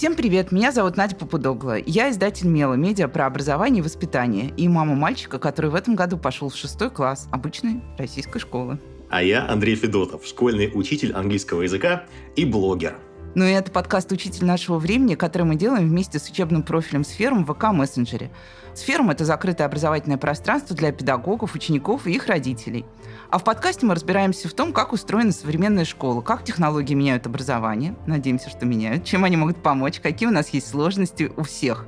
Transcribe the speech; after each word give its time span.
Всем 0.00 0.16
привет, 0.16 0.50
меня 0.50 0.72
зовут 0.72 0.96
Надя 0.96 1.14
Попудогла. 1.14 1.76
Я 1.76 2.08
издатель 2.08 2.46
Мела, 2.46 2.72
медиа 2.72 3.06
про 3.06 3.26
образование 3.26 3.80
и 3.80 3.82
воспитание, 3.82 4.50
и 4.56 4.66
мама 4.66 4.94
мальчика, 4.94 5.38
который 5.38 5.70
в 5.70 5.74
этом 5.74 5.94
году 5.94 6.16
пошел 6.16 6.48
в 6.48 6.56
шестой 6.56 6.88
класс 6.88 7.28
обычной 7.30 7.82
российской 7.98 8.38
школы. 8.38 8.78
А 9.10 9.22
я 9.22 9.46
Андрей 9.46 9.74
Федотов, 9.74 10.24
школьный 10.24 10.70
учитель 10.72 11.12
английского 11.12 11.60
языка 11.60 12.06
и 12.34 12.46
блогер. 12.46 12.96
Ну 13.36 13.44
и 13.44 13.52
это 13.52 13.70
подкаст 13.70 14.10
«Учитель 14.10 14.44
нашего 14.44 14.78
времени», 14.78 15.14
который 15.14 15.44
мы 15.44 15.54
делаем 15.54 15.88
вместе 15.88 16.18
с 16.18 16.28
учебным 16.28 16.64
профилем 16.64 17.04
«Сфером» 17.04 17.44
в 17.44 17.52
ВК-мессенджере. 17.52 18.30
«Сферум»— 18.74 19.10
это 19.10 19.24
закрытое 19.24 19.68
образовательное 19.68 20.18
пространство 20.18 20.74
для 20.74 20.90
педагогов, 20.90 21.54
учеников 21.54 22.08
и 22.08 22.12
их 22.12 22.26
родителей. 22.26 22.84
А 23.30 23.38
в 23.38 23.44
подкасте 23.44 23.86
мы 23.86 23.94
разбираемся 23.94 24.48
в 24.48 24.52
том, 24.52 24.72
как 24.72 24.92
устроена 24.92 25.30
современная 25.30 25.84
школа, 25.84 26.22
как 26.22 26.42
технологии 26.42 26.94
меняют 26.94 27.26
образование, 27.26 27.94
надеемся, 28.04 28.50
что 28.50 28.66
меняют, 28.66 29.04
чем 29.04 29.22
они 29.22 29.36
могут 29.36 29.62
помочь, 29.62 30.00
какие 30.00 30.28
у 30.28 30.32
нас 30.32 30.48
есть 30.48 30.68
сложности 30.68 31.30
у 31.36 31.44
всех. 31.44 31.86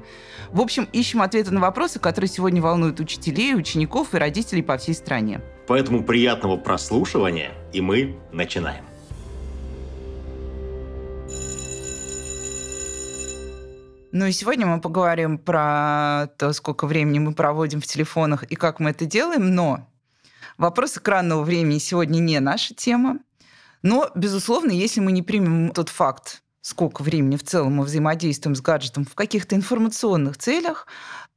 В 0.52 0.60
общем, 0.60 0.88
ищем 0.92 1.22
ответы 1.22 1.50
на 1.50 1.60
вопросы, 1.60 1.98
которые 1.98 2.28
сегодня 2.28 2.62
волнуют 2.62 3.00
учителей, 3.00 3.56
учеников 3.56 4.14
и 4.14 4.18
родителей 4.18 4.62
по 4.62 4.76
всей 4.76 4.94
стране. 4.94 5.40
Поэтому 5.66 6.04
приятного 6.04 6.56
прослушивания, 6.56 7.50
и 7.72 7.80
мы 7.80 8.16
начинаем. 8.30 8.91
Ну 14.14 14.26
и 14.26 14.32
сегодня 14.32 14.66
мы 14.66 14.78
поговорим 14.78 15.38
про 15.38 16.26
то, 16.36 16.52
сколько 16.52 16.86
времени 16.86 17.18
мы 17.18 17.32
проводим 17.32 17.80
в 17.80 17.86
телефонах 17.86 18.42
и 18.42 18.56
как 18.56 18.78
мы 18.78 18.90
это 18.90 19.06
делаем, 19.06 19.54
но 19.54 19.88
вопрос 20.58 20.98
экранного 20.98 21.42
времени 21.42 21.78
сегодня 21.78 22.18
не 22.18 22.38
наша 22.38 22.74
тема. 22.74 23.20
Но, 23.80 24.10
безусловно, 24.14 24.70
если 24.70 25.00
мы 25.00 25.12
не 25.12 25.22
примем 25.22 25.70
тот 25.70 25.88
факт, 25.88 26.42
сколько 26.62 27.02
времени 27.02 27.36
в 27.36 27.42
целом 27.42 27.74
мы 27.74 27.84
взаимодействуем 27.84 28.54
с 28.54 28.60
гаджетом 28.60 29.04
в 29.04 29.14
каких-то 29.14 29.56
информационных 29.56 30.38
целях, 30.38 30.86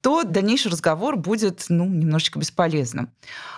то 0.01 0.23
дальнейший 0.23 0.71
разговор 0.71 1.17
будет 1.17 1.65
ну, 1.67 1.85
немножечко 1.85 2.37
бесполезным. 2.37 3.11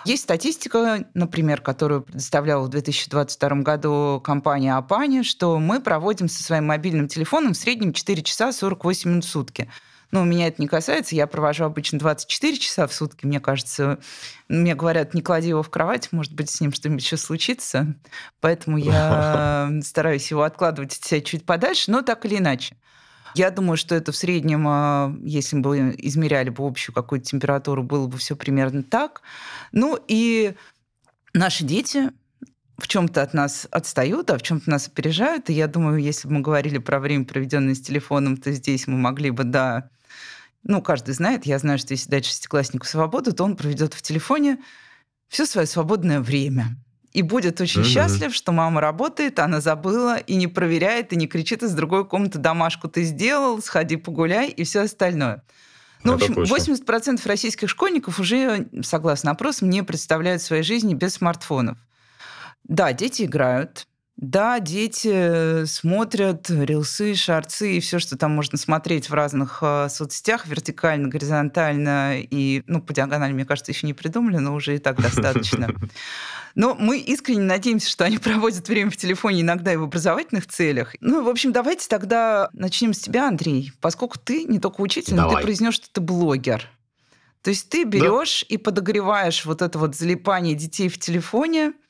Есть 0.06 0.22
статистика, 0.22 1.06
например, 1.12 1.60
которую 1.60 2.00
предоставляла 2.00 2.64
в 2.64 2.70
2022 2.70 3.48
году 3.60 4.20
компания 4.24 4.74
Апани, 4.74 5.22
что 5.22 5.58
мы 5.58 5.80
проводим 5.80 6.26
со 6.28 6.42
своим 6.42 6.64
мобильным 6.64 7.06
телефоном 7.06 7.52
в 7.52 7.58
среднем 7.58 7.92
4 7.92 8.22
часа 8.22 8.50
48 8.50 9.10
минут 9.10 9.24
в 9.26 9.28
сутки. 9.28 9.70
Но 10.10 10.24
меня 10.24 10.46
это 10.46 10.62
не 10.62 10.68
касается, 10.68 11.14
я 11.14 11.26
провожу 11.26 11.64
обычно 11.64 11.98
24 11.98 12.56
часа 12.56 12.86
в 12.86 12.94
сутки, 12.94 13.26
мне 13.26 13.40
кажется. 13.40 13.98
Мне 14.48 14.74
говорят, 14.74 15.12
не 15.12 15.20
клади 15.20 15.48
его 15.48 15.62
в 15.62 15.68
кровать, 15.68 16.10
может 16.12 16.32
быть, 16.32 16.48
с 16.48 16.60
ним 16.60 16.72
что-нибудь 16.72 17.04
еще 17.04 17.18
случится. 17.18 17.94
Поэтому 18.40 18.78
я 18.78 19.70
стараюсь 19.82 20.30
его 20.30 20.42
откладывать 20.44 20.96
от 20.96 21.04
себя 21.04 21.20
чуть 21.20 21.44
подальше, 21.44 21.90
но 21.90 22.02
так 22.02 22.24
или 22.24 22.38
иначе. 22.38 22.76
Я 23.34 23.50
думаю, 23.50 23.76
что 23.76 23.94
это 23.94 24.10
в 24.10 24.16
среднем, 24.16 24.66
а, 24.66 25.14
если 25.22 25.58
бы 25.58 25.94
измеряли 25.98 26.48
бы 26.48 26.66
общую 26.66 26.94
какую-то 26.94 27.26
температуру, 27.26 27.82
было 27.82 28.06
бы 28.06 28.16
все 28.16 28.34
примерно 28.34 28.82
так. 28.82 29.20
Ну 29.72 29.98
и 30.08 30.54
наши 31.34 31.64
дети 31.64 32.10
в 32.78 32.88
чем-то 32.88 33.22
от 33.22 33.34
нас 33.34 33.68
отстают, 33.70 34.30
а 34.30 34.38
в 34.38 34.42
чем-то 34.42 34.70
нас 34.70 34.88
опережают. 34.88 35.50
И 35.50 35.52
я 35.52 35.66
думаю, 35.66 35.98
если 35.98 36.28
бы 36.28 36.34
мы 36.34 36.40
говорили 36.40 36.78
про 36.78 37.00
время, 37.00 37.24
проведенное 37.24 37.74
с 37.74 37.80
телефоном, 37.80 38.36
то 38.36 38.50
здесь 38.52 38.86
мы 38.86 38.96
могли 38.96 39.30
бы, 39.30 39.44
да, 39.44 39.90
ну, 40.68 40.82
каждый 40.82 41.14
знает, 41.14 41.46
я 41.46 41.58
знаю, 41.58 41.78
что 41.78 41.94
если 41.94 42.10
дать 42.10 42.26
шестикласснику 42.26 42.86
свободу, 42.86 43.32
то 43.32 43.42
он 43.42 43.56
проведет 43.56 43.94
в 43.94 44.02
телефоне 44.02 44.58
все 45.28 45.46
свое 45.46 45.66
свободное 45.66 46.20
время 46.20 46.76
и 47.12 47.22
будет 47.22 47.60
очень 47.60 47.80
mm-hmm. 47.80 47.84
счастлив, 47.84 48.34
что 48.34 48.52
мама 48.52 48.80
работает, 48.80 49.38
она 49.38 49.60
забыла 49.60 50.18
и 50.18 50.36
не 50.36 50.46
проверяет, 50.46 51.12
и 51.12 51.16
не 51.16 51.26
кричит 51.26 51.62
из 51.62 51.72
другой 51.72 52.06
комнаты 52.06 52.38
домашку 52.38 52.86
ты 52.86 53.02
сделал, 53.02 53.60
сходи 53.62 53.96
погуляй 53.96 54.50
и 54.50 54.62
все 54.64 54.82
остальное. 54.82 55.42
Ну, 56.04 56.14
Это 56.14 56.26
в 56.26 56.38
общем, 56.38 56.46
точно. 56.46 56.74
80% 56.84 57.26
российских 57.26 57.68
школьников 57.68 58.20
уже, 58.20 58.68
согласно 58.82 59.32
опросам, 59.32 59.70
не 59.70 59.82
представляют 59.82 60.42
своей 60.42 60.62
жизни 60.62 60.94
без 60.94 61.14
смартфонов. 61.14 61.78
Да, 62.62 62.92
дети 62.92 63.22
играют, 63.22 63.87
да, 64.20 64.58
дети 64.58 65.64
смотрят 65.66 66.50
рилсы, 66.50 67.14
шарцы 67.14 67.76
и 67.76 67.80
все, 67.80 68.00
что 68.00 68.18
там 68.18 68.32
можно 68.32 68.58
смотреть 68.58 69.08
в 69.08 69.14
разных 69.14 69.60
э, 69.62 69.86
соцсетях, 69.88 70.48
вертикально, 70.48 71.06
горизонтально 71.06 72.20
и, 72.20 72.64
ну, 72.66 72.82
по 72.82 72.92
диагонали, 72.92 73.32
мне 73.32 73.44
кажется, 73.44 73.70
еще 73.70 73.86
не 73.86 73.94
придумали, 73.94 74.38
но 74.38 74.54
уже 74.54 74.74
и 74.74 74.78
так 74.78 74.96
достаточно. 75.00 75.72
Но 76.56 76.74
мы 76.74 76.98
искренне 76.98 77.42
надеемся, 77.42 77.88
что 77.88 78.06
они 78.06 78.18
проводят 78.18 78.68
время 78.68 78.90
в 78.90 78.96
телефоне 78.96 79.42
иногда 79.42 79.72
и 79.72 79.76
в 79.76 79.84
образовательных 79.84 80.48
целях. 80.48 80.96
Ну, 81.00 81.22
в 81.22 81.28
общем, 81.28 81.52
давайте 81.52 81.88
тогда 81.88 82.50
начнем 82.52 82.94
с 82.94 82.98
тебя, 82.98 83.28
Андрей, 83.28 83.70
поскольку 83.80 84.18
ты 84.18 84.42
не 84.42 84.58
только 84.58 84.80
учитель, 84.80 85.14
но 85.14 85.32
ты 85.32 85.40
произнес, 85.40 85.74
что 85.74 85.92
ты 85.92 86.00
блогер. 86.00 86.68
То 87.42 87.50
есть 87.50 87.68
ты 87.68 87.84
берешь 87.84 88.40
да. 88.40 88.54
и 88.56 88.58
подогреваешь 88.58 89.44
вот 89.44 89.62
это 89.62 89.78
вот 89.78 89.94
залипание 89.94 90.56
детей 90.56 90.88
в 90.88 90.98
телефоне– 90.98 91.74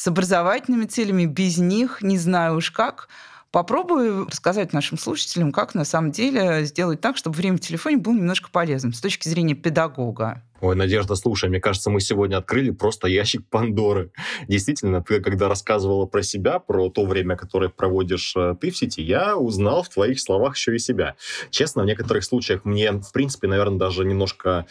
с 0.00 0.06
образовательными 0.06 0.86
целями, 0.86 1.26
без 1.26 1.58
них, 1.58 2.00
не 2.00 2.16
знаю 2.16 2.56
уж 2.56 2.70
как. 2.70 3.08
Попробую 3.50 4.28
рассказать 4.28 4.72
нашим 4.72 4.96
слушателям, 4.96 5.52
как 5.52 5.74
на 5.74 5.84
самом 5.84 6.10
деле 6.10 6.64
сделать 6.64 7.02
так, 7.02 7.18
чтобы 7.18 7.36
время 7.36 7.58
в 7.58 7.60
телефоне 7.60 7.98
было 7.98 8.14
немножко 8.14 8.48
полезным 8.50 8.94
с 8.94 9.00
точки 9.02 9.28
зрения 9.28 9.54
педагога. 9.54 10.42
Ой, 10.62 10.74
Надежда, 10.74 11.16
слушай, 11.16 11.50
мне 11.50 11.60
кажется, 11.60 11.90
мы 11.90 12.00
сегодня 12.00 12.38
открыли 12.38 12.70
просто 12.70 13.08
ящик 13.08 13.46
Пандоры. 13.50 14.10
Действительно, 14.48 15.02
ты 15.02 15.20
когда 15.20 15.48
рассказывала 15.48 16.06
про 16.06 16.22
себя, 16.22 16.60
про 16.60 16.88
то 16.88 17.04
время, 17.04 17.36
которое 17.36 17.68
проводишь 17.68 18.34
э, 18.36 18.54
ты 18.58 18.70
в 18.70 18.76
сети, 18.78 19.02
я 19.02 19.36
узнал 19.36 19.82
в 19.82 19.90
твоих 19.90 20.18
словах 20.18 20.56
еще 20.56 20.76
и 20.76 20.78
себя. 20.78 21.16
Честно, 21.50 21.82
в 21.82 21.86
некоторых 21.86 22.24
случаях 22.24 22.64
мне, 22.64 22.92
в 22.92 23.12
принципе, 23.12 23.48
наверное, 23.48 23.78
даже 23.78 24.06
немножко 24.06 24.64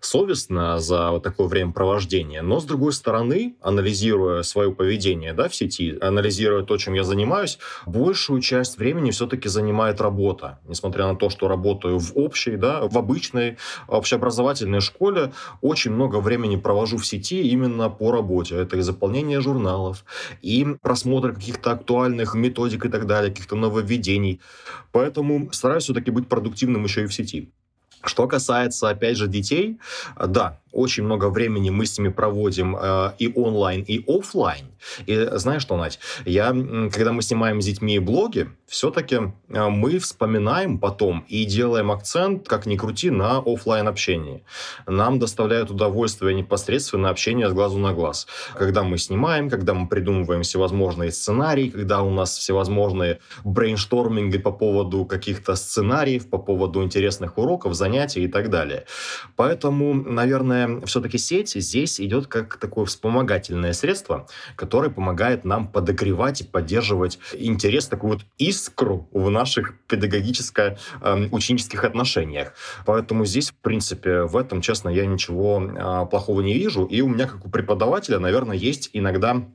совестно 0.00 0.78
за 0.78 1.10
вот 1.10 1.22
такое 1.22 1.46
времяпровождение, 1.46 2.42
но, 2.42 2.60
с 2.60 2.64
другой 2.64 2.92
стороны, 2.92 3.56
анализируя 3.60 4.42
свое 4.42 4.72
поведение 4.72 5.32
да, 5.32 5.48
в 5.48 5.54
сети, 5.54 5.96
анализируя 6.00 6.62
то, 6.62 6.76
чем 6.76 6.94
я 6.94 7.04
занимаюсь, 7.04 7.58
большую 7.86 8.40
часть 8.40 8.78
времени 8.78 9.10
все-таки 9.10 9.48
занимает 9.48 10.00
работа. 10.00 10.58
Несмотря 10.66 11.06
на 11.06 11.16
то, 11.16 11.30
что 11.30 11.48
работаю 11.48 11.98
в 11.98 12.12
общей, 12.14 12.56
да, 12.56 12.86
в 12.86 12.96
обычной 12.96 13.56
общеобразовательной 13.88 14.80
школе, 14.80 15.32
очень 15.60 15.92
много 15.92 16.16
времени 16.20 16.56
провожу 16.56 16.98
в 16.98 17.06
сети 17.06 17.48
именно 17.48 17.90
по 17.90 18.12
работе. 18.12 18.56
Это 18.56 18.76
и 18.76 18.80
заполнение 18.80 19.40
журналов, 19.40 20.04
и 20.42 20.66
просмотр 20.80 21.34
каких-то 21.34 21.72
актуальных 21.72 22.34
методик 22.34 22.84
и 22.84 22.88
так 22.88 23.06
далее, 23.06 23.30
каких-то 23.30 23.56
нововведений. 23.56 24.40
Поэтому 24.92 25.50
стараюсь 25.52 25.84
все-таки 25.84 26.10
быть 26.10 26.28
продуктивным 26.28 26.84
еще 26.84 27.04
и 27.04 27.06
в 27.06 27.14
сети. 27.14 27.52
Что 28.04 28.26
касается, 28.26 28.88
опять 28.88 29.16
же, 29.16 29.26
детей, 29.26 29.78
да, 30.18 30.58
очень 30.76 31.04
много 31.04 31.30
времени 31.30 31.70
мы 31.70 31.86
с 31.86 31.98
ними 31.98 32.10
проводим 32.10 32.76
э, 32.76 33.12
и 33.18 33.32
онлайн, 33.34 33.82
и 33.82 34.04
офлайн. 34.06 34.66
И 35.06 35.28
знаешь 35.32 35.62
что, 35.62 35.76
Надь, 35.76 35.98
я, 36.24 36.48
когда 36.48 37.12
мы 37.12 37.22
снимаем 37.22 37.60
с 37.60 37.66
детьми 37.66 37.98
блоги, 37.98 38.48
все-таки 38.66 39.16
э, 39.48 39.68
мы 39.68 39.98
вспоминаем 39.98 40.78
потом 40.78 41.24
и 41.28 41.44
делаем 41.44 41.90
акцент, 41.90 42.48
как 42.48 42.66
ни 42.66 42.76
крути, 42.76 43.10
на 43.10 43.38
офлайн 43.38 43.88
общении. 43.88 44.42
Нам 44.86 45.18
доставляет 45.18 45.70
удовольствие 45.70 46.34
непосредственно 46.34 47.10
общение 47.10 47.48
с 47.48 47.52
глазу 47.52 47.78
на 47.78 47.92
глаз. 47.92 48.26
Когда 48.54 48.82
мы 48.82 48.98
снимаем, 48.98 49.48
когда 49.48 49.72
мы 49.72 49.88
придумываем 49.88 50.42
всевозможные 50.42 51.10
сценарии, 51.10 51.70
когда 51.70 52.02
у 52.02 52.10
нас 52.10 52.36
всевозможные 52.36 53.20
brainstorming 53.44 54.31
и 54.31 54.38
по 54.38 54.52
поводу 54.52 55.04
каких-то 55.04 55.54
сценариев, 55.54 56.28
по 56.28 56.38
поводу 56.38 56.82
интересных 56.82 57.38
уроков, 57.38 57.74
занятий 57.74 58.24
и 58.24 58.28
так 58.28 58.50
далее. 58.50 58.84
Поэтому, 59.36 59.94
наверное, 59.94 60.65
все-таки 60.86 61.18
сеть 61.18 61.50
здесь 61.54 62.00
идет 62.00 62.26
как 62.26 62.56
такое 62.56 62.84
вспомогательное 62.84 63.72
средство, 63.72 64.26
которое 64.56 64.90
помогает 64.90 65.44
нам 65.44 65.68
подогревать 65.68 66.40
и 66.40 66.44
поддерживать 66.44 67.18
интерес, 67.32 67.86
такую 67.86 68.14
вот 68.14 68.22
искру 68.38 69.08
в 69.12 69.30
наших 69.30 69.74
педагогическо-ученических 69.86 71.84
отношениях. 71.84 72.54
Поэтому 72.84 73.24
здесь, 73.24 73.50
в 73.50 73.54
принципе, 73.56 74.22
в 74.22 74.36
этом, 74.36 74.60
честно, 74.60 74.88
я 74.88 75.06
ничего 75.06 75.62
а, 75.78 76.04
плохого 76.06 76.40
не 76.40 76.54
вижу. 76.54 76.84
И 76.84 77.00
у 77.00 77.08
меня, 77.08 77.26
как 77.26 77.44
у 77.46 77.50
преподавателя, 77.50 78.18
наверное, 78.18 78.56
есть 78.56 78.90
иногда 78.92 79.46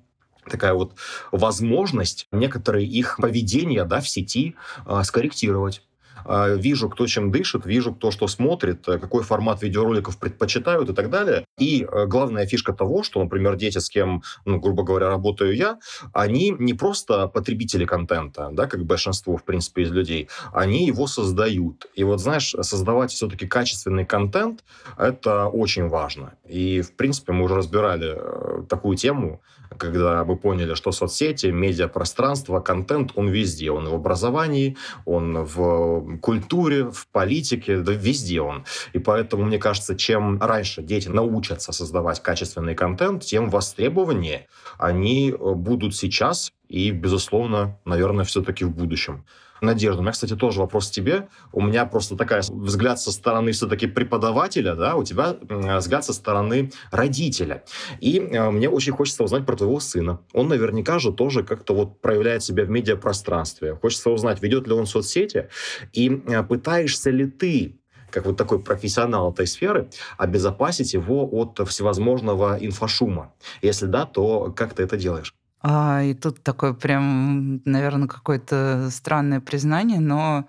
такая 0.50 0.74
вот 0.74 0.94
возможность 1.32 2.28
некоторые 2.32 2.88
их 2.88 3.18
поведения 3.18 3.86
да, 3.86 4.02
в 4.02 4.10
сети 4.10 4.56
э, 4.86 5.02
скорректировать. 5.04 5.84
А, 6.26 6.50
вижу, 6.50 6.90
кто 6.90 7.08
чем 7.08 7.32
дышит, 7.32 7.66
вижу, 7.66 7.94
кто 7.94 8.12
что 8.12 8.28
смотрит, 8.28 8.88
э, 8.88 9.00
какой 9.00 9.24
формат 9.24 9.62
видеороликов 9.62 10.18
предпочитают 10.18 10.90
и 10.90 10.94
так 10.94 11.10
далее. 11.10 11.46
И 11.60 11.84
э, 11.84 12.06
главная 12.06 12.46
фишка 12.46 12.74
того, 12.74 13.04
что, 13.04 13.24
например, 13.24 13.56
дети, 13.56 13.78
с 13.78 13.90
кем, 13.90 14.24
ну, 14.46 14.60
грубо 14.60 14.84
говоря, 14.84 15.10
работаю 15.10 15.56
я, 15.56 15.80
они 16.14 16.56
не 16.58 16.74
просто 16.74 17.28
потребители 17.28 17.86
контента, 17.86 18.50
да, 18.52 18.68
как 18.68 18.86
большинство, 18.86 19.38
в 19.38 19.44
принципе, 19.44 19.84
из 19.84 19.92
людей, 19.92 20.30
они 20.54 20.86
его 20.86 21.08
создают. 21.08 21.88
И 21.96 22.04
вот, 22.04 22.20
знаешь, 22.20 22.56
создавать 22.62 23.12
все-таки 23.12 23.48
качественный 23.48 24.06
контент, 24.06 24.64
это 24.98 25.48
очень 25.48 25.88
важно. 25.88 26.34
И, 26.48 26.82
в 26.82 26.96
принципе, 26.96 27.32
мы 27.34 27.46
уже 27.46 27.56
разбирали 27.56 28.16
э, 28.16 28.64
такую 28.70 28.98
тему, 28.98 29.42
когда 29.82 30.24
мы 30.24 30.38
поняли, 30.38 30.76
что 30.76 30.92
соцсети, 30.92 31.48
медиапространство, 31.48 32.60
контент, 32.60 33.14
он 33.16 33.30
везде. 33.30 33.72
Он 33.72 33.90
в 33.90 33.96
образовании, 33.96 34.78
он 35.06 35.44
в 35.44 36.20
культуре, 36.20 36.92
в 36.92 37.08
политике, 37.08 37.78
да 37.78 37.92
везде 37.92 38.42
он. 38.42 38.64
И 38.94 39.00
поэтому, 39.00 39.44
мне 39.44 39.58
кажется, 39.58 39.96
чем 39.96 40.40
раньше 40.40 40.84
дети 40.84 41.08
научатся 41.08 41.72
создавать 41.72 42.22
качественный 42.22 42.76
контент, 42.76 43.24
тем 43.24 43.50
востребованнее 43.50 44.48
они 44.78 45.34
будут 45.40 45.96
сейчас 45.96 46.54
и, 46.70 46.92
безусловно, 46.92 47.80
наверное, 47.84 48.24
все-таки 48.24 48.66
в 48.66 48.70
будущем. 48.70 49.26
Надежда, 49.62 50.00
у 50.00 50.02
меня, 50.02 50.12
кстати, 50.12 50.36
тоже 50.36 50.60
вопрос 50.60 50.90
к 50.90 50.92
тебе. 50.92 51.28
У 51.52 51.62
меня 51.62 51.86
просто 51.86 52.18
такая 52.18 52.42
взгляд 52.50 53.00
со 53.00 53.12
стороны 53.12 53.52
все-таки 53.52 53.86
преподавателя, 53.86 54.74
да, 54.74 54.96
у 54.96 55.04
тебя 55.04 55.38
взгляд 55.78 56.04
со 56.04 56.14
стороны 56.14 56.72
родителя. 56.90 57.64
И 58.00 58.18
э, 58.20 58.50
мне 58.50 58.68
очень 58.68 58.92
хочется 58.92 59.24
узнать 59.24 59.46
про 59.46 59.56
твоего 59.56 59.80
сына. 59.80 60.20
Он 60.34 60.48
наверняка 60.48 60.98
же 60.98 61.14
тоже 61.14 61.44
как-то 61.44 61.76
вот 61.76 62.02
проявляет 62.02 62.44
себя 62.44 62.66
в 62.66 62.72
медиапространстве. 62.72 63.76
Хочется 63.76 64.10
узнать, 64.10 64.42
ведет 64.42 64.68
ли 64.68 64.74
он 64.74 64.88
соцсети, 64.88 65.50
и 65.94 66.10
э, 66.10 66.42
пытаешься 66.42 67.12
ли 67.12 67.28
ты 67.28 67.78
как 68.10 68.26
вот 68.26 68.38
такой 68.38 68.62
профессионал 68.62 69.32
этой 69.32 69.48
сферы, 69.48 69.90
обезопасить 70.18 70.94
его 70.94 71.28
от 71.32 71.66
всевозможного 71.70 72.58
инфошума? 72.60 73.34
Если 73.62 73.86
да, 73.86 74.06
то 74.06 74.52
как 74.52 74.74
ты 74.74 74.84
это 74.84 74.98
делаешь? 74.98 75.34
А, 75.64 76.02
и 76.02 76.14
тут 76.14 76.44
такое 76.44 76.74
прям, 76.74 77.62
наверное, 77.66 78.08
какое-то 78.08 78.90
странное 78.92 79.40
признание, 79.40 80.00
но 80.00 80.48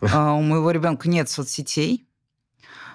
а, 0.00 0.32
у 0.32 0.42
моего 0.42 0.70
ребенка 0.70 1.08
нет 1.08 1.28
соцсетей, 1.28 2.08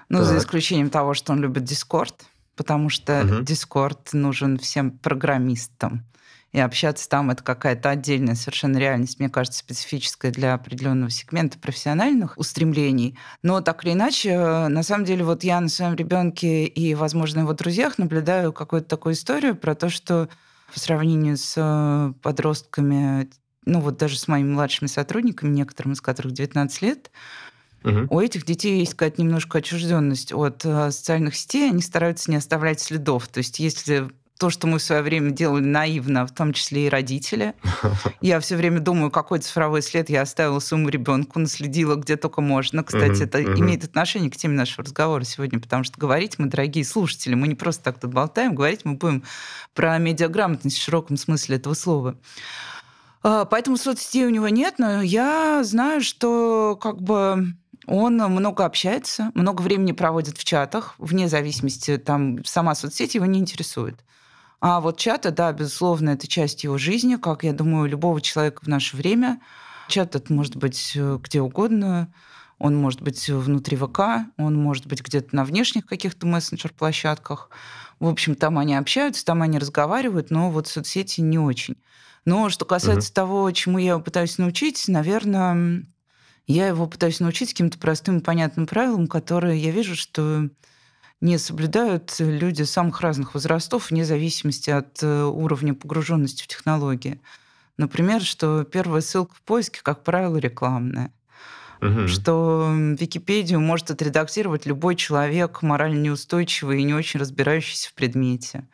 ну, 0.09 0.19
так. 0.19 0.27
за 0.27 0.37
исключением 0.37 0.89
того, 0.89 1.13
что 1.13 1.31
он 1.31 1.41
любит 1.41 1.63
Дискорд, 1.63 2.25
потому 2.55 2.89
что 2.89 3.41
Дискорд 3.41 4.09
угу. 4.09 4.17
нужен 4.17 4.57
всем 4.57 4.91
программистам. 4.91 6.05
И 6.51 6.59
общаться 6.59 7.09
там 7.09 7.31
это 7.31 7.43
какая-то 7.43 7.89
отдельная 7.89 8.35
совершенно 8.35 8.77
реальность, 8.77 9.19
мне 9.19 9.27
кажется, 9.27 9.59
специфическая 9.59 10.31
для 10.31 10.53
определенного 10.53 11.09
сегмента 11.09 11.59
профессиональных 11.59 12.37
устремлений. 12.37 13.17
Но 13.43 13.59
так 13.59 13.83
или 13.83 13.91
иначе, 13.91 14.37
на 14.69 14.81
самом 14.81 15.03
деле, 15.03 15.25
вот 15.25 15.43
я 15.43 15.59
на 15.59 15.67
своем 15.67 15.95
ребенке 15.95 16.63
и, 16.63 16.95
возможно, 16.95 17.41
его 17.41 17.51
друзьях 17.51 17.97
наблюдаю 17.97 18.53
какую-то 18.53 18.87
такую 18.87 19.15
историю 19.15 19.57
про 19.57 19.75
то, 19.75 19.89
что 19.89 20.29
по 20.73 20.79
сравнению 20.79 21.37
с 21.37 21.53
э, 21.57 22.13
подростками, 22.21 23.29
ну 23.65 23.79
вот 23.79 23.97
даже 23.97 24.17
с 24.17 24.27
моими 24.27 24.49
младшими 24.49 24.87
сотрудниками, 24.87 25.49
некоторым 25.49 25.93
из 25.93 26.01
которых 26.01 26.33
19 26.33 26.81
лет, 26.81 27.11
Угу. 27.83 28.07
У 28.09 28.19
этих 28.19 28.45
детей 28.45 28.79
есть 28.79 28.93
какая-то 28.93 29.21
немножко 29.21 29.59
отчужденность 29.59 30.33
от 30.33 30.65
э, 30.65 30.89
социальных 30.89 31.35
сетей, 31.35 31.69
они 31.69 31.83
стараются 31.83 32.31
не 32.31 32.37
оставлять 32.37 32.79
следов. 32.79 33.27
То 33.27 33.37
есть 33.37 33.59
если 33.59 34.09
то, 34.37 34.49
что 34.49 34.67
мы 34.67 34.79
в 34.79 34.81
свое 34.81 35.01
время 35.01 35.31
делали 35.31 35.63
наивно, 35.63 36.27
в 36.27 36.33
том 36.33 36.51
числе 36.51 36.87
и 36.87 36.89
родители. 36.89 37.53
Я 38.21 38.39
все 38.39 38.57
время 38.57 38.79
думаю, 38.79 39.09
какой 39.09 39.39
цифровой 39.39 39.81
след 39.81 40.09
я 40.09 40.21
оставила 40.23 40.59
своему 40.59 40.89
ребенку, 40.89 41.39
наследила 41.39 41.95
где 41.95 42.17
только 42.17 42.41
можно. 42.41 42.83
Кстати, 42.83 43.23
это 43.23 43.41
имеет 43.43 43.85
отношение 43.85 44.29
к 44.29 44.35
теме 44.35 44.55
нашего 44.55 44.83
разговора 44.83 45.23
сегодня, 45.23 45.59
потому 45.59 45.83
что 45.83 45.97
говорить 45.97 46.37
мы, 46.37 46.47
дорогие 46.47 46.83
слушатели, 46.83 47.33
мы 47.33 47.47
не 47.47 47.55
просто 47.55 47.83
так 47.83 47.99
тут 47.99 48.13
болтаем, 48.13 48.55
говорить 48.55 48.81
мы 48.83 48.95
будем 48.95 49.23
про 49.73 49.97
медиаграмотность 49.97 50.77
в 50.77 50.83
широком 50.83 51.17
смысле 51.17 51.55
этого 51.55 51.73
слова. 51.73 52.17
А, 53.23 53.45
поэтому 53.45 53.77
соцсетей 53.77 54.25
у 54.25 54.29
него 54.29 54.49
нет, 54.49 54.75
но 54.79 55.01
я 55.01 55.63
знаю, 55.63 56.01
что 56.01 56.77
как 56.81 57.01
бы 57.01 57.55
он 57.87 58.17
много 58.17 58.65
общается, 58.65 59.31
много 59.33 59.61
времени 59.61 59.93
проводит 59.93 60.37
в 60.37 60.43
чатах, 60.43 60.95
вне 60.97 61.29
зависимости, 61.29 61.97
там 61.97 62.43
сама 62.43 62.75
соцсеть 62.75 63.15
его 63.15 63.25
не 63.25 63.39
интересует. 63.39 64.03
А 64.61 64.79
вот 64.79 64.97
чаты, 64.97 65.31
да, 65.31 65.51
безусловно, 65.51 66.11
это 66.11 66.27
часть 66.27 66.63
его 66.63 66.77
жизни, 66.77 67.15
как, 67.15 67.43
я 67.43 67.53
думаю, 67.53 67.89
любого 67.89 68.21
человека 68.21 68.61
в 68.63 68.67
наше 68.67 68.95
время. 68.95 69.41
Чат 69.87 70.15
это 70.15 70.33
может 70.33 70.55
быть 70.55 70.93
э, 70.95 71.19
где 71.21 71.41
угодно. 71.41 72.13
Он 72.57 72.75
может 72.75 73.01
быть 73.01 73.29
внутри 73.29 73.75
ВК, 73.75 73.99
он 74.37 74.55
может 74.55 74.87
быть 74.87 75.01
где-то 75.01 75.35
на 75.35 75.43
внешних 75.43 75.85
каких-то 75.85 76.25
мессенджер-площадках. 76.25 77.49
В 77.99 78.07
общем, 78.07 78.35
там 78.35 78.57
они 78.57 78.75
общаются, 78.75 79.25
там 79.25 79.41
они 79.41 79.59
разговаривают, 79.59 80.31
но 80.31 80.49
вот 80.49 80.67
соцсети 80.67 81.21
не 81.21 81.37
очень. 81.37 81.75
Но 82.23 82.49
что 82.49 82.65
касается 82.65 83.09
угу. 83.09 83.15
того, 83.15 83.51
чему 83.51 83.77
я 83.77 83.91
его 83.91 83.99
пытаюсь 83.99 84.37
научить, 84.37 84.85
наверное, 84.87 85.83
я 86.47 86.67
его 86.67 86.87
пытаюсь 86.87 87.19
научить 87.19 87.49
каким-то 87.49 87.77
простым 87.77 88.19
и 88.19 88.23
понятным 88.23 88.67
правилам, 88.67 89.07
которые 89.07 89.59
я 89.59 89.71
вижу, 89.71 89.95
что 89.95 90.49
не 91.21 91.37
соблюдают 91.37 92.15
люди 92.19 92.63
самых 92.63 93.01
разных 93.01 93.33
возрастов, 93.33 93.89
вне 93.89 94.05
зависимости 94.05 94.69
от 94.69 95.01
э, 95.01 95.23
уровня 95.23 95.73
погруженности 95.73 96.43
в 96.43 96.47
технологии. 96.47 97.21
Например, 97.77 98.21
что 98.21 98.63
первая 98.63 99.01
ссылка 99.01 99.33
в 99.35 99.41
поиске, 99.41 99.79
как 99.81 100.03
правило, 100.03 100.37
рекламная. 100.37 101.11
Угу. 101.81 102.07
Что 102.07 102.71
Википедию 102.73 103.59
может 103.59 103.91
отредактировать 103.91 104.65
любой 104.65 104.95
человек, 104.95 105.61
морально 105.61 105.99
неустойчивый 105.99 106.81
и 106.81 106.83
не 106.83 106.93
очень 106.93 107.19
разбирающийся 107.19 107.89
в 107.89 107.93
предмете. 107.93 108.67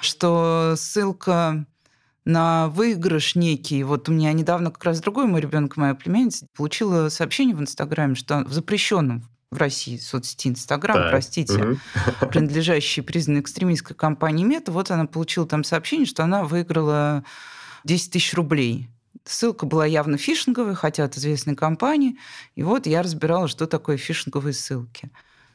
Что 0.00 0.74
ссылка 0.76 1.66
на 2.24 2.68
выигрыш 2.68 3.34
некий. 3.34 3.82
Вот 3.84 4.08
у 4.08 4.12
меня 4.12 4.32
недавно 4.32 4.70
как 4.70 4.84
раз 4.84 5.00
другой 5.00 5.26
мой 5.26 5.40
ребенок, 5.40 5.76
моя 5.76 5.94
племянница, 5.94 6.46
получила 6.56 7.08
сообщение 7.08 7.54
в 7.54 7.60
Инстаграме, 7.60 8.14
что 8.14 8.44
в 8.44 8.52
запрещенном 8.52 9.28
в 9.50 9.56
России 9.56 9.96
соцсети 9.96 10.48
Инстаграм, 10.48 10.96
так. 10.96 11.10
простите, 11.10 11.54
угу. 11.54 11.78
принадлежащей 12.30 13.02
признанной 13.02 13.40
экстремистской 13.40 13.96
компании 13.96 14.44
Мета, 14.44 14.72
вот 14.72 14.90
она 14.90 15.06
получила 15.06 15.46
там 15.46 15.64
сообщение, 15.64 16.06
что 16.06 16.24
она 16.24 16.44
выиграла 16.44 17.24
10 17.84 18.12
тысяч 18.12 18.34
рублей. 18.34 18.88
Ссылка 19.24 19.64
была 19.64 19.86
явно 19.86 20.18
фишинговая, 20.18 20.74
хотя 20.74 21.04
от 21.04 21.16
известной 21.16 21.56
компании. 21.56 22.18
И 22.56 22.62
вот 22.62 22.86
я 22.86 23.02
разбирала, 23.02 23.48
что 23.48 23.66
такое 23.66 23.96
фишинговые 23.96 24.52
ссылки. 24.52 25.10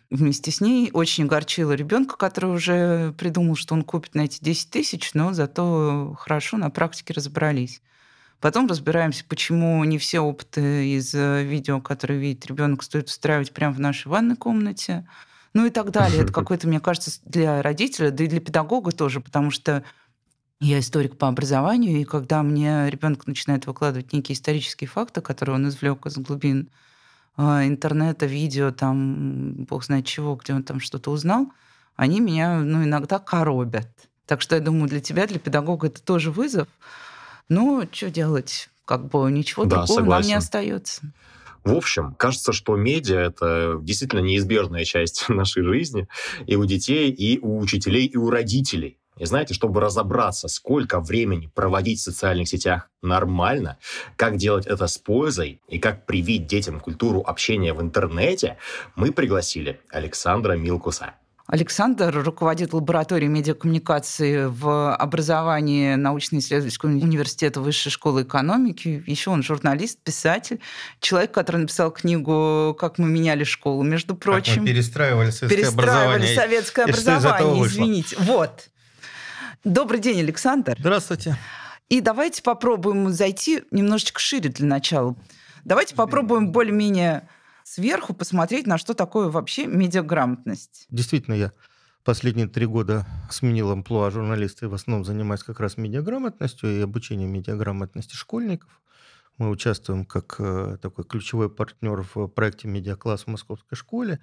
Вместе 0.10 0.50
с 0.50 0.60
ней 0.60 0.90
очень 0.92 1.26
огорчила 1.26 1.74
ребенка, 1.74 2.18
который 2.18 2.52
уже 2.52 3.14
придумал, 3.18 3.56
что 3.56 3.76
он 3.76 3.84
купит 3.84 4.16
на 4.16 4.22
эти 4.22 4.44
10 4.44 4.72
тысяч, 4.72 5.14
но 5.14 5.34
зато 5.34 6.16
хорошо 6.18 6.58
на 6.58 6.72
практике 6.72 7.14
разобрались. 7.14 7.82
Потом 8.40 8.68
разбираемся, 8.68 9.26
почему 9.28 9.84
не 9.84 9.98
все 9.98 10.22
опыты 10.22 10.88
из 10.96 11.14
э, 11.14 11.44
видео, 11.44 11.82
которые 11.82 12.20
видит 12.20 12.46
ребенок, 12.46 12.84
стоит 12.84 13.08
устраивать 13.08 13.52
прямо 13.52 13.74
в 13.76 13.80
нашей 13.80 14.08
ванной 14.08 14.38
комнате. 14.38 15.08
Ну 15.54 15.66
и 15.66 15.70
так 15.70 15.92
далее. 15.92 16.24
Это 16.24 16.32
какой-то, 16.34 16.68
мне 16.68 16.80
кажется, 16.80 17.20
для 17.26 17.62
родителя, 17.62 18.12
да 18.12 18.24
и 18.24 18.28
для 18.28 18.40
педагога 18.40 18.92
тоже, 18.92 19.20
потому 19.20 19.52
что 19.52 19.84
я 20.62 20.80
историк 20.80 21.18
по 21.18 21.28
образованию, 21.28 22.02
и 22.02 22.04
когда 22.04 22.44
мне 22.44 22.90
ребенок 22.90 23.28
начинает 23.28 23.66
выкладывать 23.66 24.12
некие 24.12 24.36
исторические 24.36 24.90
факты, 24.90 25.22
которые 25.22 25.56
он 25.56 25.68
извлек 25.70 26.06
из 26.06 26.18
глубин 26.18 26.70
э, 27.38 27.42
интернета, 27.66 28.26
видео, 28.26 28.72
там, 28.72 29.66
бог 29.66 29.84
знает 29.84 30.06
чего, 30.06 30.36
где 30.36 30.54
он 30.54 30.64
там 30.64 30.80
что-то 30.80 31.12
узнал, 31.12 31.52
они 31.96 32.20
меня 32.22 32.60
ну, 32.60 32.84
иногда 32.84 33.20
коробят. 33.20 33.90
Так 34.26 34.42
что 34.42 34.56
я 34.56 34.62
думаю, 34.62 34.88
для 34.88 35.02
тебя, 35.02 35.28
для 35.28 35.40
педагога 35.40 35.88
это 35.88 36.02
тоже 36.02 36.32
вызов. 36.32 36.68
Ну, 37.50 37.88
что 37.92 38.10
делать? 38.10 38.70
Как 38.86 39.08
бы 39.08 39.32
ничего 39.32 39.66
да, 39.66 39.78
другого 39.78 40.00
согласен. 40.00 40.10
нам 40.10 40.28
не 40.28 40.34
остается. 40.36 41.02
В 41.64 41.76
общем, 41.76 42.16
кажется, 42.16 42.54
что 42.54 42.76
медиа— 42.76 43.20
это 43.28 43.78
действительно 43.82 44.22
неизбежная 44.22 44.86
часть 44.86 45.26
нашей 45.30 45.64
жизни 45.64 46.08
и 46.48 46.56
у 46.56 46.66
детей, 46.66 47.12
и 47.12 47.40
у 47.40 47.60
учителей, 47.60 48.06
и 48.06 48.18
у 48.18 48.30
родителей. 48.30 48.98
И 49.18 49.26
знаете, 49.26 49.54
чтобы 49.54 49.82
разобраться, 49.82 50.48
сколько 50.48 51.02
времени 51.02 51.52
проводить 51.54 52.00
в 52.00 52.04
социальных 52.04 52.48
сетях 52.48 52.90
нормально, 53.02 53.78
как 54.16 54.38
делать 54.38 54.66
это 54.66 54.88
с 54.88 54.98
пользой 54.98 55.62
и 55.68 55.78
как 55.78 56.06
привить 56.06 56.48
детям 56.48 56.80
культуру 56.80 57.22
общения 57.26 57.74
в 57.74 57.82
интернете, 57.82 58.58
мы 58.96 59.12
пригласили 59.12 59.82
Александра 59.90 60.54
Милкуса. 60.54 61.16
Александр 61.52 62.16
руководит 62.24 62.74
лабораторией 62.74 63.28
медиакоммуникации 63.28 64.46
в 64.46 64.96
образовании 64.96 65.96
научно-исследовательского 65.96 66.92
университета 66.92 67.60
Высшей 67.60 67.92
школы 67.92 68.22
экономики. 68.22 69.04
Еще 69.08 69.32
он 69.32 69.42
журналист, 69.42 69.98
писатель, 70.04 70.60
человек, 71.00 71.32
который 71.32 71.58
написал 71.62 71.90
книгу 71.90 72.78
«Как 72.80 73.00
мы 73.00 73.10
меняли 73.10 73.46
школу», 73.46 73.82
между 73.82 74.16
прочим. 74.16 74.54
Как 74.54 74.62
мы 74.62 74.68
перестраивали 74.68 75.32
советское 75.32 75.58
перестраивали 75.58 75.90
образование. 75.90 76.36
советское 76.36 76.86
и 76.86 76.90
образование, 76.92 77.66
извините. 77.66 78.16
Вот. 78.20 78.70
Добрый 79.64 80.00
день, 80.00 80.20
Александр. 80.20 80.76
Здравствуйте. 80.78 81.36
И 81.90 82.00
давайте 82.00 82.44
попробуем 82.44 83.10
зайти 83.10 83.64
немножечко 83.72 84.20
шире 84.20 84.52
для 84.52 84.68
начала. 84.68 85.16
Давайте 85.66 85.96
попробуем 85.96 86.52
более-менее 86.52 87.28
сверху 87.70 88.14
посмотреть, 88.14 88.66
на 88.66 88.78
что 88.78 88.94
такое 88.94 89.30
вообще 89.30 89.68
медиаграмотность. 89.68 90.88
Действительно, 90.90 91.36
я 91.36 91.52
последние 92.04 92.48
три 92.48 92.66
года 92.66 93.06
сменил 93.30 93.70
амплуа 93.70 94.10
журналиста 94.10 94.66
и 94.66 94.70
в 94.70 94.74
основном 94.74 95.06
занимаюсь 95.06 95.44
как 95.44 95.60
раз 95.60 95.78
медиаграмотностью 95.78 96.78
и 96.78 96.82
обучением 96.82 97.32
медиаграмотности 97.32 98.16
школьников. 98.16 98.82
Мы 99.38 99.50
участвуем 99.50 100.06
как 100.06 100.36
э, 100.40 100.78
такой 100.82 101.06
ключевой 101.06 101.50
партнер 101.50 102.04
в 102.14 102.28
проекте 102.28 102.68
«Медиакласс» 102.68 103.24
в 103.24 103.28
Московской 103.28 103.78
школе. 103.78 104.20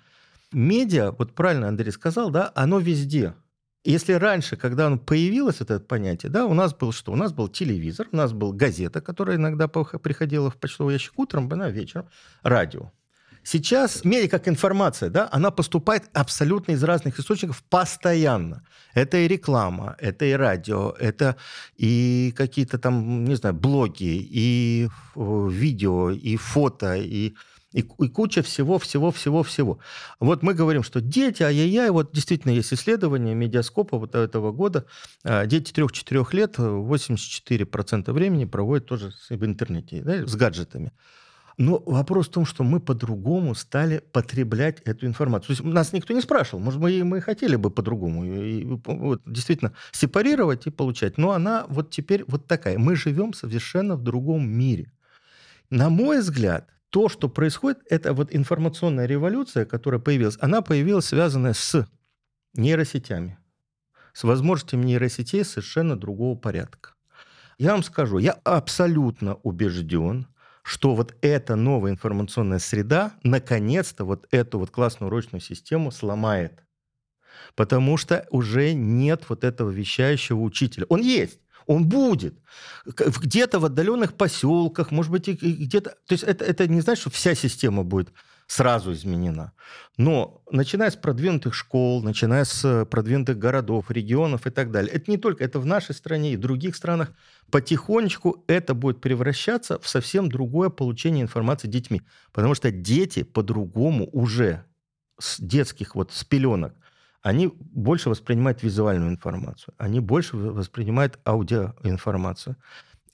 Медиа, 0.52 1.12
вот 1.12 1.34
правильно 1.34 1.68
Андрей 1.68 1.92
сказал, 1.92 2.30
да, 2.30 2.52
оно 2.54 2.80
везде. 2.80 3.34
Если 3.84 4.12
раньше, 4.12 4.56
когда 4.56 4.88
он 4.88 4.98
появилось 4.98 5.60
это 5.60 5.78
понятие, 5.78 6.30
да, 6.30 6.44
у 6.46 6.52
нас 6.52 6.74
был 6.74 6.92
что? 6.92 7.12
У 7.12 7.16
нас 7.16 7.32
был 7.32 7.48
телевизор, 7.48 8.08
у 8.10 8.16
нас 8.16 8.32
была 8.32 8.52
газета, 8.52 9.00
которая 9.00 9.36
иногда 9.36 9.68
приходила 9.68 10.50
в 10.50 10.56
почтовый 10.56 10.94
ящик 10.94 11.18
утром, 11.18 11.50
она 11.52 11.70
вечером, 11.70 12.08
радио. 12.42 12.90
Сейчас 13.46 14.04
медиа 14.04 14.28
как 14.28 14.48
информация, 14.48 15.08
да, 15.08 15.28
она 15.30 15.52
поступает 15.52 16.10
абсолютно 16.12 16.72
из 16.72 16.82
разных 16.82 17.20
источников 17.20 17.62
постоянно. 17.62 18.64
Это 18.92 19.18
и 19.18 19.28
реклама, 19.28 19.94
это 20.00 20.24
и 20.24 20.32
радио, 20.32 20.90
это 20.98 21.36
и 21.76 22.34
какие-то 22.36 22.76
там, 22.78 23.24
не 23.24 23.36
знаю, 23.36 23.54
блоги, 23.54 24.28
и 24.32 24.88
видео, 25.14 26.10
и 26.10 26.36
фото, 26.36 26.96
и 26.96 27.34
и, 27.72 27.80
и 27.80 28.08
куча 28.08 28.42
всего, 28.42 28.78
всего, 28.78 29.10
всего, 29.10 29.42
всего. 29.42 29.78
Вот 30.18 30.42
мы 30.42 30.54
говорим, 30.54 30.82
что 30.82 31.00
дети, 31.00 31.42
ай-яй-яй, 31.42 31.90
вот 31.90 32.10
действительно 32.12 32.52
есть 32.52 32.72
исследование 32.72 33.34
медиаскопа 33.34 33.98
вот 33.98 34.14
этого 34.14 34.50
года, 34.50 34.86
а, 35.24 35.44
дети 35.44 35.72
3-4 35.72 36.26
лет 36.32 36.58
84% 36.58 38.12
времени 38.12 38.46
проводят 38.46 38.86
тоже 38.86 39.12
в 39.28 39.44
интернете, 39.44 40.00
да, 40.02 40.26
с 40.26 40.34
гаджетами. 40.34 40.92
Но 41.58 41.82
вопрос 41.86 42.28
в 42.28 42.32
том, 42.32 42.44
что 42.44 42.64
мы 42.64 42.80
по-другому 42.80 43.54
стали 43.54 44.02
потреблять 44.12 44.80
эту 44.84 45.06
информацию. 45.06 45.56
То 45.56 45.62
есть 45.62 45.75
нас 45.75 45.92
никто 45.94 46.12
не 46.12 46.20
спрашивал, 46.20 46.62
может, 46.62 46.78
мы, 46.80 47.02
мы 47.02 47.22
хотели 47.22 47.56
бы 47.56 47.70
по-другому, 47.70 48.26
и, 48.26 48.64
вот, 48.84 49.22
действительно, 49.25 49.72
сепарировать 49.90 50.66
и 50.66 50.70
получать. 50.70 51.16
Но 51.16 51.30
она 51.30 51.64
вот 51.68 51.90
теперь 51.90 52.25
вот 52.26 52.46
такая. 52.46 52.78
Мы 52.78 52.94
живем 52.94 53.32
совершенно 53.32 53.96
в 53.96 54.02
другом 54.02 54.46
мире. 54.46 54.92
На 55.70 55.88
мой 55.88 56.20
взгляд, 56.20 56.68
то, 56.90 57.08
что 57.08 57.28
происходит, 57.28 57.80
это 57.88 58.12
вот 58.12 58.34
информационная 58.34 59.06
революция, 59.06 59.64
которая 59.64 60.00
появилась, 60.00 60.36
она 60.40 60.60
появилась 60.60 61.06
связанная 61.06 61.54
с 61.54 61.86
нейросетями, 62.54 63.38
с 64.12 64.25
возможностями 64.25 64.84
нейросетей 64.84 65.44
совершенно 65.44 65.96
другого 65.96 66.36
порядка. 66.38 66.90
Я 67.58 67.72
вам 67.72 67.82
скажу, 67.82 68.18
я 68.18 68.32
абсолютно 68.44 69.36
убежден, 69.36 70.26
что 70.66 70.96
вот 70.96 71.14
эта 71.20 71.54
новая 71.54 71.92
информационная 71.92 72.58
среда 72.58 73.12
наконец-то 73.23 74.04
вот 74.04 74.26
эту 74.32 74.58
вот 74.58 74.73
классную 74.73 75.06
урочную 75.06 75.40
систему 75.40 75.92
сломает. 75.92 76.64
Потому 77.54 77.96
что 77.96 78.26
уже 78.30 78.73
нет 78.73 79.26
вот 79.28 79.44
этого 79.44 79.70
вещающего 79.70 80.40
учителя. 80.40 80.85
Он 80.88 81.00
есть, 81.02 81.38
он 81.66 81.88
будет. 81.88 82.35
Где-то 82.85 83.61
в 83.61 83.64
отдаленных 83.64 84.14
поселках, 84.14 84.90
может 84.90 85.12
быть, 85.12 85.28
где-то... 85.28 85.90
То 85.90 86.12
есть 86.12 86.25
это, 86.25 86.44
это 86.44 86.66
не 86.66 86.80
значит, 86.80 87.02
что 87.02 87.11
вся 87.11 87.37
система 87.37 87.85
будет 87.85 88.12
сразу 88.46 88.92
изменена. 88.92 89.52
Но 89.96 90.42
начиная 90.50 90.90
с 90.90 90.96
продвинутых 90.96 91.54
школ, 91.54 92.02
начиная 92.02 92.44
с 92.44 92.84
продвинутых 92.86 93.38
городов, 93.38 93.90
регионов 93.90 94.46
и 94.46 94.50
так 94.50 94.70
далее, 94.70 94.92
это 94.92 95.10
не 95.10 95.16
только, 95.16 95.44
это 95.44 95.58
в 95.58 95.66
нашей 95.66 95.94
стране 95.94 96.32
и 96.32 96.36
в 96.36 96.40
других 96.40 96.76
странах, 96.76 97.12
потихонечку 97.50 98.44
это 98.46 98.74
будет 98.74 99.00
превращаться 99.00 99.78
в 99.80 99.88
совсем 99.88 100.28
другое 100.28 100.68
получение 100.68 101.22
информации 101.22 101.68
детьми. 101.68 102.02
Потому 102.32 102.54
что 102.54 102.70
дети 102.70 103.22
по-другому 103.24 104.08
уже 104.12 104.64
с 105.18 105.40
детских 105.40 105.94
вот 105.94 106.12
с 106.12 106.24
пеленок 106.24 106.74
они 107.22 107.48
больше 107.48 108.08
воспринимают 108.08 108.62
визуальную 108.62 109.10
информацию, 109.10 109.74
они 109.78 109.98
больше 109.98 110.36
воспринимают 110.36 111.18
аудиоинформацию. 111.26 112.56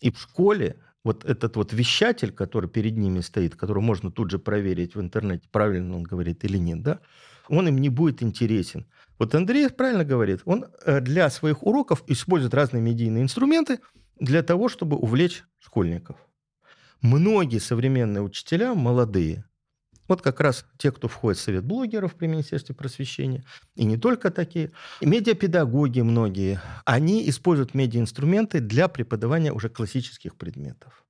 И 0.00 0.10
в 0.10 0.20
школе 0.20 0.76
вот 1.04 1.25
этот 1.25 1.56
вот 1.56 1.73
вещатель, 1.73 2.32
который 2.32 2.68
перед 2.68 2.97
ними 2.97 3.21
стоит, 3.21 3.56
который 3.56 3.82
можно 3.82 4.11
тут 4.11 4.30
же 4.30 4.38
проверить 4.38 4.94
в 4.94 5.00
интернете, 5.00 5.49
правильно 5.50 5.97
он 5.97 6.02
говорит 6.02 6.44
или 6.44 6.59
нет, 6.59 6.82
да, 6.82 7.00
он 7.49 7.68
им 7.68 7.78
не 7.78 7.88
будет 7.88 8.23
интересен. 8.23 8.87
Вот 9.18 9.35
Андрей 9.35 9.68
правильно 9.71 10.04
говорит, 10.04 10.42
он 10.44 10.66
э, 10.85 11.00
для 11.00 11.28
своих 11.30 11.62
уроков 11.64 12.02
использует 12.06 12.54
разные 12.54 12.82
медийные 12.82 13.23
инструменты 13.23 13.80
для 14.18 14.42
того, 14.42 14.68
чтобы 14.68 14.97
увлечь 14.97 15.44
школьников. 15.59 16.16
Многие 17.00 17.59
современные 17.59 18.23
учителя, 18.23 18.75
молодые, 18.75 19.44
вот 20.12 20.21
как 20.21 20.40
раз 20.40 20.66
те, 20.76 20.92
кто 20.92 21.09
входит 21.09 21.38
в 21.38 21.42
совет 21.42 21.64
блогеров 21.64 22.14
при 22.14 22.26
Министерстве 22.26 22.75
просвещения, 22.75 23.45
и 23.76 23.85
не 23.87 23.97
только 23.97 24.31
такие, 24.31 24.71
и 25.00 25.07
медиапедагоги 25.07 26.02
многие, 26.02 26.61
они 26.85 27.26
используют 27.31 27.73
медиаинструменты 27.73 28.61
для 28.61 28.88
преподавания 28.88 29.52
уже 29.52 29.71
классических 29.71 30.37
предметов. 30.37 31.07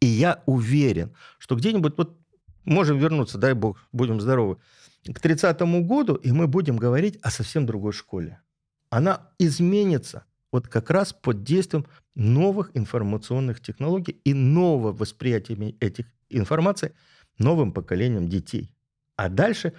И 0.00 0.06
я 0.06 0.42
уверен, 0.46 1.14
что 1.38 1.54
где-нибудь, 1.54 1.98
вот 1.98 2.18
можем 2.64 2.98
вернуться, 2.98 3.36
дай 3.36 3.52
бог, 3.52 3.76
будем 3.92 4.22
здоровы, 4.22 4.56
к 5.04 5.20
30 5.20 5.60
году, 5.86 6.14
и 6.14 6.32
мы 6.32 6.46
будем 6.46 6.78
говорить 6.78 7.18
о 7.20 7.30
совсем 7.30 7.66
другой 7.66 7.92
школе. 7.92 8.40
Она 8.88 9.28
изменится 9.38 10.24
вот 10.50 10.66
как 10.66 10.88
раз 10.88 11.12
под 11.12 11.42
действием 11.42 11.84
новых 12.14 12.70
информационных 12.72 13.60
технологий 13.60 14.12
и 14.24 14.32
нового 14.32 14.92
восприятия 14.92 15.74
этих 15.78 16.06
информаций– 16.30 16.92
новым 17.38 17.72
поколением 17.72 18.28
детей. 18.28 18.74
А 19.16 19.28
дальше 19.28 19.72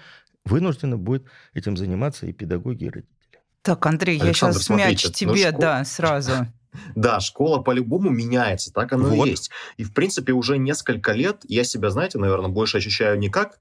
вынуждены 0.45 0.97
будет 0.97 1.25
этим 1.53 1.77
заниматься 1.77 2.25
и 2.25 2.33
педагоги, 2.33 2.85
и 2.85 2.89
родители. 2.89 3.17
Так, 3.61 3.85
Андрей, 3.85 4.19
Александр, 4.19 4.57
я 4.57 4.61
сейчас 4.61 4.69
мяч 4.69 5.01
смотрите, 5.01 5.07
ну, 5.25 5.33
тебе, 5.33 5.49
школ... 5.49 5.61
да, 5.61 5.85
сразу. 5.85 6.31
Да, 6.95 7.19
школа 7.19 7.59
по-любому 7.63 8.11
меняется, 8.11 8.71
так 8.71 8.93
оно 8.93 9.09
вот. 9.09 9.25
и 9.25 9.31
есть. 9.31 9.49
И, 9.77 9.83
в 9.83 9.95
принципе, 9.95 10.33
уже 10.33 10.59
несколько 10.59 11.13
лет 11.13 11.37
я 11.47 11.63
себя, 11.63 11.89
знаете, 11.89 12.19
наверное, 12.19 12.49
больше 12.49 12.77
ощущаю 12.77 13.17
не 13.17 13.29
как 13.29 13.59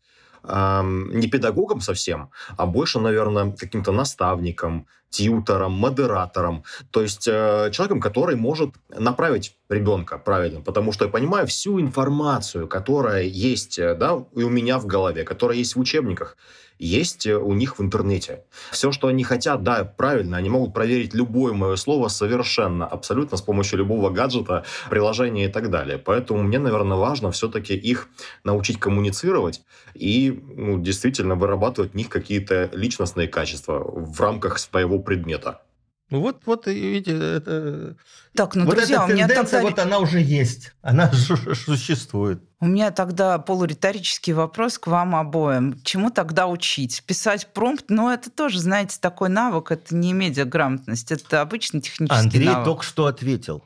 не 0.49 1.29
педагогом 1.29 1.81
совсем, 1.81 2.31
а 2.57 2.67
больше, 2.67 3.00
наверное, 3.00 3.50
каким-то 3.53 3.91
наставником, 3.91 4.87
тьютором, 5.11 5.73
модератором, 5.73 6.65
то 6.91 7.03
есть 7.03 7.27
э, 7.29 7.71
человеком, 7.73 8.01
который 8.01 8.37
может 8.37 8.75
направить 8.89 9.57
ребенка 9.69 10.19
правильно, 10.19 10.61
потому 10.61 10.93
что 10.93 11.05
я 11.05 11.11
понимаю 11.11 11.47
всю 11.47 11.81
информацию, 11.81 12.69
которая 12.69 13.23
есть, 13.23 13.79
э, 13.79 13.95
да, 13.95 14.25
и 14.35 14.43
у 14.43 14.49
меня 14.51 14.79
в 14.79 14.87
голове, 14.87 15.25
которая 15.25 15.59
есть 15.59 15.77
в 15.77 15.81
учебниках, 15.81 16.37
есть 16.79 17.27
э, 17.27 17.37
у 17.37 17.53
них 17.55 17.79
в 17.79 17.83
интернете. 17.83 18.45
Все, 18.71 18.93
что 18.93 19.09
они 19.09 19.25
хотят, 19.25 19.63
да, 19.63 19.85
правильно, 19.85 20.37
они 20.37 20.51
могут 20.51 20.75
проверить 20.75 21.15
любое 21.15 21.53
мое 21.53 21.77
слово 21.77 22.09
совершенно, 22.09 22.87
абсолютно 22.87 23.37
с 23.37 23.43
помощью 23.43 23.79
любого 23.79 24.11
гаджета, 24.11 24.65
приложения 24.91 25.47
и 25.47 25.49
так 25.49 25.71
далее. 25.71 25.99
Поэтому 25.99 26.43
мне, 26.43 26.59
наверное, 26.59 26.99
важно 26.99 27.31
все-таки 27.31 27.75
их 27.75 28.09
научить 28.45 28.79
коммуницировать 28.79 29.63
и 29.95 30.43
ну, 30.57 30.79
действительно 30.79 31.35
вырабатывать 31.35 31.93
в 31.93 31.95
них 31.95 32.09
какие-то 32.09 32.71
личностные 32.73 33.29
качества 33.29 33.83
в 33.85 34.21
рамках 34.21 34.59
своего 34.59 34.96
предмета. 35.03 35.61
Ну 36.09 36.21
вот, 36.21 36.43
вот, 36.47 36.67
видите, 36.67 37.17
это... 37.17 37.97
Так, 38.33 38.55
ну, 38.55 38.65
вот 38.65 38.76
друзья, 38.76 39.03
эта 39.03 39.12
у 39.12 39.17
меня 39.17 39.29
тогда... 39.29 39.61
вот 39.61 39.79
она 39.81 39.99
уже 39.99 40.21
есть, 40.21 40.73
она 40.81 41.11
существует. 41.12 42.41
У 42.61 42.67
меня 42.67 42.93
тогда 42.93 43.38
полуриторический 43.38 44.33
вопрос 44.33 44.79
к 44.79 44.87
вам 44.87 45.17
обоим. 45.17 45.81
Чему 45.83 46.11
тогда 46.11 46.47
учить? 46.47 47.03
Писать 47.05 47.49
промпт? 47.53 47.87
Ну, 47.88 48.09
это 48.09 48.31
тоже, 48.31 48.61
знаете, 48.61 48.99
такой 49.00 49.31
навык, 49.31 49.73
это 49.73 49.97
не 49.97 50.12
медиаграмотность, 50.12 51.11
это 51.11 51.41
обычный 51.41 51.81
технический 51.81 52.21
Андрей 52.21 52.47
навык. 52.47 52.65
только 52.65 52.83
что 52.85 53.07
ответил. 53.07 53.65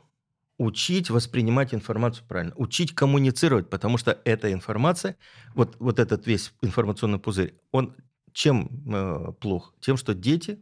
Учить 0.57 1.11
воспринимать 1.11 1.75
информацию 1.75 2.25
правильно. 2.27 2.53
Учить 2.55 2.95
коммуницировать, 2.95 3.69
потому 3.69 3.99
что 3.99 4.17
эта 4.25 4.51
информация, 4.51 5.15
вот, 5.53 5.75
вот 5.79 5.99
этот 5.99 6.25
весь 6.25 6.53
информационный 6.61 7.19
пузырь, 7.19 7.55
он 7.71 7.95
чем 8.33 8.69
э, 8.93 9.31
плох? 9.39 9.73
Тем, 9.79 9.97
что 9.97 10.13
дети 10.13 10.59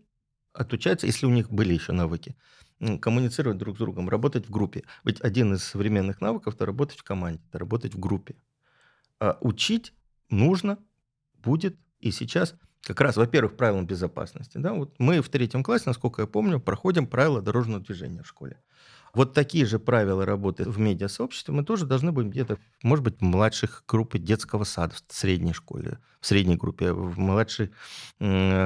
отучаются, 0.59 1.07
если 1.07 1.25
у 1.25 1.29
них 1.29 1.49
были 1.49 1.73
еще 1.73 1.93
навыки, 1.93 2.35
коммуницировать 3.01 3.57
друг 3.57 3.77
с 3.77 3.79
другом, 3.79 4.09
работать 4.09 4.47
в 4.47 4.51
группе. 4.51 4.83
Ведь 5.03 5.21
один 5.21 5.53
из 5.53 5.63
современных 5.63 6.21
навыков– 6.21 6.53
это 6.55 6.65
работать 6.65 6.99
в 6.99 7.03
команде, 7.03 7.41
это 7.49 7.59
работать 7.59 7.93
в 7.93 7.99
группе. 7.99 8.35
А 9.19 9.37
учить 9.41 9.93
нужно 10.29 10.77
будет 11.35 11.77
и 11.99 12.11
сейчас 12.11 12.55
как 12.81 13.01
раз, 13.01 13.17
во-первых, 13.17 13.57
правилам 13.57 13.85
безопасности. 13.85 14.57
Да? 14.57 14.73
Вот 14.73 14.95
мы 14.99 15.21
в 15.21 15.29
третьем 15.29 15.63
классе, 15.63 15.83
насколько 15.87 16.21
я 16.21 16.27
помню, 16.27 16.59
проходим 16.59 17.07
правила 17.07 17.41
дорожного 17.41 17.81
движения 17.81 18.23
в 18.23 18.27
школе. 18.27 18.61
Вот 19.13 19.33
такие 19.33 19.65
же 19.65 19.79
правила 19.79 20.25
работы 20.25 20.63
в 20.69 20.79
медиасообществе 20.79 21.53
мы 21.53 21.63
тоже 21.63 21.85
должны 21.85 22.11
будем 22.11 22.29
где-то, 22.29 22.57
может 22.83 23.03
быть, 23.03 23.19
в 23.19 23.23
младших 23.23 23.83
группе 23.87 24.19
детского 24.19 24.63
сада, 24.63 24.95
в 24.95 25.13
средней 25.13 25.53
школе, 25.53 25.99
в 26.19 26.27
средней 26.27 26.55
группе, 26.55 26.91
в 26.91 27.17
младшей 27.17 27.71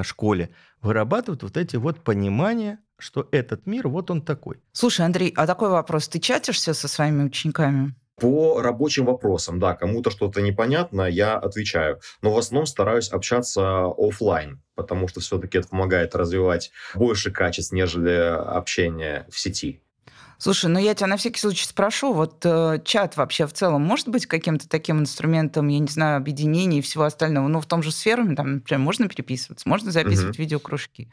школе 0.03 0.49
вырабатывать 0.81 1.43
вот 1.43 1.57
эти 1.57 1.77
вот 1.77 2.01
понимания, 2.01 2.79
что 2.97 3.27
этот 3.31 3.65
мир, 3.65 3.87
вот 3.87 4.11
он 4.11 4.21
такой. 4.21 4.61
Слушай, 4.71 5.05
Андрей, 5.05 5.33
а 5.35 5.47
такой 5.47 5.69
вопрос. 5.69 6.07
Ты 6.07 6.19
чатишься 6.19 6.73
со 6.73 6.87
своими 6.87 7.23
учениками? 7.23 7.95
По 8.17 8.61
рабочим 8.61 9.05
вопросам, 9.05 9.59
да, 9.59 9.73
кому-то 9.73 10.11
что-то 10.11 10.41
непонятно, 10.41 11.03
я 11.03 11.35
отвечаю. 11.35 11.99
Но 12.21 12.31
в 12.31 12.37
основном 12.37 12.67
стараюсь 12.67 13.09
общаться 13.09 13.85
офлайн, 13.97 14.61
потому 14.75 15.07
что 15.07 15.19
все-таки 15.19 15.57
это 15.57 15.67
помогает 15.67 16.15
развивать 16.15 16.71
больше 16.93 17.31
качеств, 17.31 17.73
нежели 17.73 18.11
общение 18.11 19.25
в 19.31 19.39
сети. 19.39 19.81
Слушай, 20.43 20.69
ну 20.69 20.77
я 20.77 20.93
тебя 20.93 21.07
на 21.07 21.15
всякий 21.15 21.39
случай 21.39 21.65
спрошу, 21.65 22.11
вот 22.11 22.41
э, 22.45 22.81
чат 22.83 23.15
вообще 23.15 23.47
в 23.47 23.53
целом 23.53 23.81
может 23.83 24.09
быть 24.09 24.25
каким-то 24.25 24.67
таким 24.67 24.99
инструментом, 24.99 25.69
я 25.69 25.79
не 25.79 25.87
знаю, 25.87 26.17
объединения 26.17 26.79
и 26.79 26.81
всего 26.81 27.05
остального? 27.05 27.47
Ну, 27.47 27.61
в 27.61 27.65
том 27.65 27.81
же 27.81 27.93
сферуме, 27.93 28.35
там, 28.35 28.55
например, 28.55 28.81
можно 28.81 29.07
переписываться, 29.07 29.69
можно 29.69 29.89
записывать 29.89 30.35
угу. 30.35 30.41
видеокружки. 30.41 31.09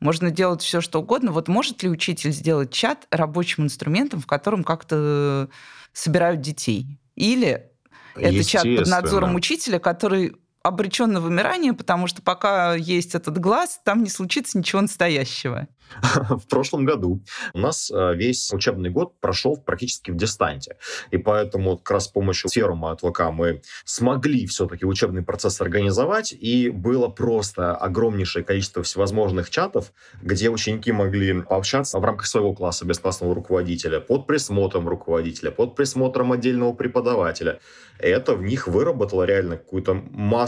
можно 0.00 0.32
делать 0.32 0.62
все, 0.62 0.80
что 0.80 1.00
угодно. 1.00 1.30
Вот 1.30 1.46
может 1.46 1.84
ли 1.84 1.90
учитель 1.90 2.32
сделать 2.32 2.72
чат 2.72 3.06
рабочим 3.12 3.62
инструментом, 3.62 4.20
в 4.20 4.26
котором 4.26 4.64
как-то 4.64 5.48
собирают 5.92 6.40
детей? 6.40 6.98
Или 7.14 7.70
это 8.16 8.42
чат 8.42 8.64
под 8.64 8.88
надзором 8.88 9.36
учителя, 9.36 9.78
который 9.78 10.34
обречен 10.62 11.12
на 11.12 11.20
вымирание, 11.20 11.72
потому 11.72 12.06
что 12.06 12.22
пока 12.22 12.74
есть 12.74 13.14
этот 13.14 13.38
глаз, 13.38 13.80
там 13.84 14.02
не 14.02 14.10
случится 14.10 14.58
ничего 14.58 14.82
настоящего. 14.82 15.68
в 16.30 16.46
прошлом 16.48 16.84
году 16.84 17.22
у 17.54 17.58
нас 17.58 17.90
э, 17.90 18.14
весь 18.14 18.52
учебный 18.52 18.90
год 18.90 19.18
прошел 19.20 19.56
практически 19.56 20.10
в 20.10 20.16
дистанте. 20.16 20.76
И 21.10 21.18
поэтому 21.18 21.78
как 21.78 21.90
раз 21.92 22.04
с 22.04 22.08
помощью 22.08 22.50
ферума 22.50 22.92
от 22.92 23.00
ВК 23.00 23.30
мы 23.32 23.62
смогли 23.84 24.46
все-таки 24.46 24.84
учебный 24.84 25.22
процесс 25.22 25.60
организовать, 25.60 26.32
и 26.32 26.70
было 26.70 27.08
просто 27.08 27.74
огромнейшее 27.74 28.44
количество 28.44 28.82
всевозможных 28.82 29.50
чатов, 29.50 29.92
где 30.20 30.50
ученики 30.50 30.92
могли 30.92 31.42
пообщаться 31.42 31.98
в 31.98 32.04
рамках 32.04 32.26
своего 32.26 32.54
класса 32.54 32.84
без 32.84 32.98
классного 32.98 33.34
руководителя, 33.34 34.00
под 34.00 34.26
присмотром 34.26 34.88
руководителя, 34.88 35.50
под 35.50 35.76
присмотром 35.76 36.32
отдельного 36.32 36.72
преподавателя. 36.72 37.60
Это 37.98 38.34
в 38.34 38.42
них 38.42 38.66
выработало 38.66 39.24
реально 39.24 39.56
какую-то 39.56 39.94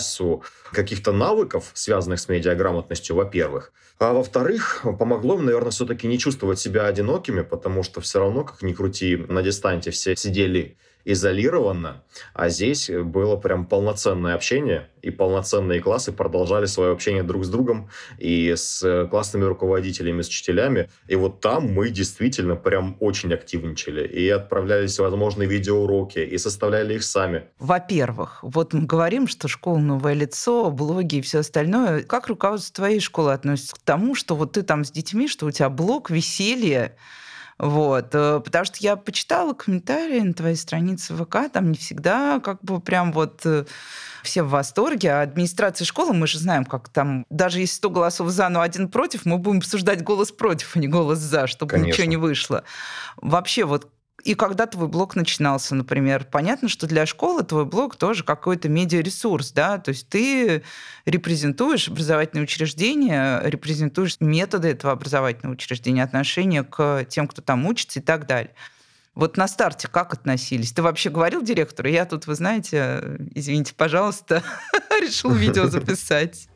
массу 0.04 0.42
каких-то 0.72 1.12
навыков, 1.12 1.70
связанных 1.74 2.20
с 2.20 2.28
медиаграмотностью, 2.28 3.16
во-первых. 3.16 3.72
А 3.98 4.12
во-вторых, 4.12 4.84
помогло 4.98 5.34
им, 5.34 5.46
наверное, 5.46 5.70
все-таки 5.70 6.06
не 6.08 6.18
чувствовать 6.18 6.58
себя 6.58 6.86
одинокими, 6.86 7.42
потому 7.42 7.82
что 7.82 8.00
все 8.00 8.18
равно, 8.18 8.44
как 8.44 8.62
ни 8.62 8.72
крути, 8.72 9.16
на 9.16 9.42
дистанте 9.42 9.90
все 9.90 10.16
сидели 10.16 10.76
изолированно, 11.04 12.02
а 12.32 12.48
здесь 12.48 12.90
было 12.90 13.36
прям 13.36 13.66
полноценное 13.66 14.34
общение, 14.34 14.88
и 15.02 15.10
полноценные 15.10 15.80
классы 15.80 16.12
продолжали 16.12 16.64
свое 16.64 16.90
общение 16.92 17.22
друг 17.22 17.44
с 17.44 17.48
другом 17.50 17.90
и 18.18 18.54
с 18.56 19.06
классными 19.10 19.44
руководителями, 19.44 20.22
с 20.22 20.28
учителями. 20.28 20.88
И 21.08 21.16
вот 21.16 21.40
там 21.40 21.70
мы 21.72 21.90
действительно 21.90 22.56
прям 22.56 22.96
очень 23.00 23.34
активничали. 23.34 24.06
И 24.08 24.28
отправляли 24.30 24.86
всевозможные 24.86 25.46
видеоуроки, 25.46 26.20
и 26.20 26.38
составляли 26.38 26.94
их 26.94 27.04
сами. 27.04 27.44
Во-первых, 27.58 28.38
вот 28.42 28.72
мы 28.72 28.86
говорим, 28.86 29.28
что 29.28 29.46
школа 29.46 29.76
новое 29.76 30.14
лицо, 30.14 30.70
блоги 30.70 31.16
и 31.16 31.20
все 31.20 31.40
остальное. 31.40 32.02
Как 32.02 32.28
руководство 32.28 32.74
твоей 32.74 33.00
школы 33.00 33.34
относится 33.34 33.76
к 33.76 33.80
тому, 33.80 34.14
что 34.14 34.34
вот 34.36 34.52
ты 34.52 34.62
там 34.62 34.84
с 34.84 34.90
детьми, 34.90 35.28
что 35.28 35.44
у 35.44 35.50
тебя 35.50 35.68
блог, 35.68 36.08
веселье, 36.08 36.96
вот. 37.58 38.14
Э, 38.14 38.40
потому 38.44 38.64
что 38.64 38.76
я 38.80 38.96
почитала 38.96 39.54
комментарии 39.54 40.20
на 40.20 40.34
твоей 40.34 40.56
странице 40.56 41.14
ВК, 41.14 41.50
там 41.52 41.70
не 41.70 41.78
всегда 41.78 42.40
как 42.40 42.62
бы 42.62 42.80
прям 42.80 43.12
вот 43.12 43.42
э, 43.44 43.64
все 44.22 44.42
в 44.42 44.50
восторге. 44.50 45.12
А 45.12 45.22
администрация 45.22 45.84
школы, 45.84 46.12
мы 46.12 46.26
же 46.26 46.38
знаем, 46.38 46.64
как 46.64 46.88
там, 46.88 47.26
даже 47.30 47.60
если 47.60 47.76
100 47.76 47.90
голосов 47.90 48.28
за, 48.30 48.48
но 48.48 48.60
один 48.60 48.88
против, 48.88 49.24
мы 49.24 49.38
будем 49.38 49.58
обсуждать 49.58 50.02
голос 50.02 50.32
против, 50.32 50.76
а 50.76 50.78
не 50.78 50.88
голос 50.88 51.18
за, 51.18 51.46
чтобы 51.46 51.70
Конечно. 51.70 51.92
ничего 51.92 52.06
не 52.06 52.16
вышло. 52.16 52.64
Вообще, 53.16 53.64
вот 53.64 53.90
и 54.24 54.34
когда 54.34 54.66
твой 54.66 54.88
блог 54.88 55.16
начинался, 55.16 55.74
например, 55.74 56.26
понятно, 56.30 56.68
что 56.68 56.86
для 56.86 57.04
школы 57.04 57.44
твой 57.44 57.66
блог 57.66 57.96
тоже 57.96 58.24
какой-то 58.24 58.70
медиаресурс, 58.70 59.52
да, 59.52 59.76
то 59.78 59.90
есть 59.90 60.08
ты 60.08 60.62
репрезентуешь 61.04 61.88
образовательное 61.88 62.44
учреждение, 62.44 63.42
репрезентуешь 63.44 64.16
методы 64.20 64.68
этого 64.68 64.94
образовательного 64.94 65.54
учреждения, 65.54 66.02
отношения 66.02 66.62
к 66.64 67.04
тем, 67.08 67.28
кто 67.28 67.42
там 67.42 67.66
учится 67.66 68.00
и 68.00 68.02
так 68.02 68.26
далее. 68.26 68.54
Вот 69.14 69.36
на 69.36 69.46
старте 69.46 69.88
как 69.88 70.14
относились? 70.14 70.72
Ты 70.72 70.82
вообще 70.82 71.10
говорил 71.10 71.42
директору? 71.42 71.88
Я 71.88 72.06
тут, 72.06 72.26
вы 72.26 72.34
знаете, 72.34 73.18
извините, 73.34 73.74
пожалуйста, 73.76 74.42
решил 75.00 75.32
видео 75.32 75.66
записать. 75.66 76.48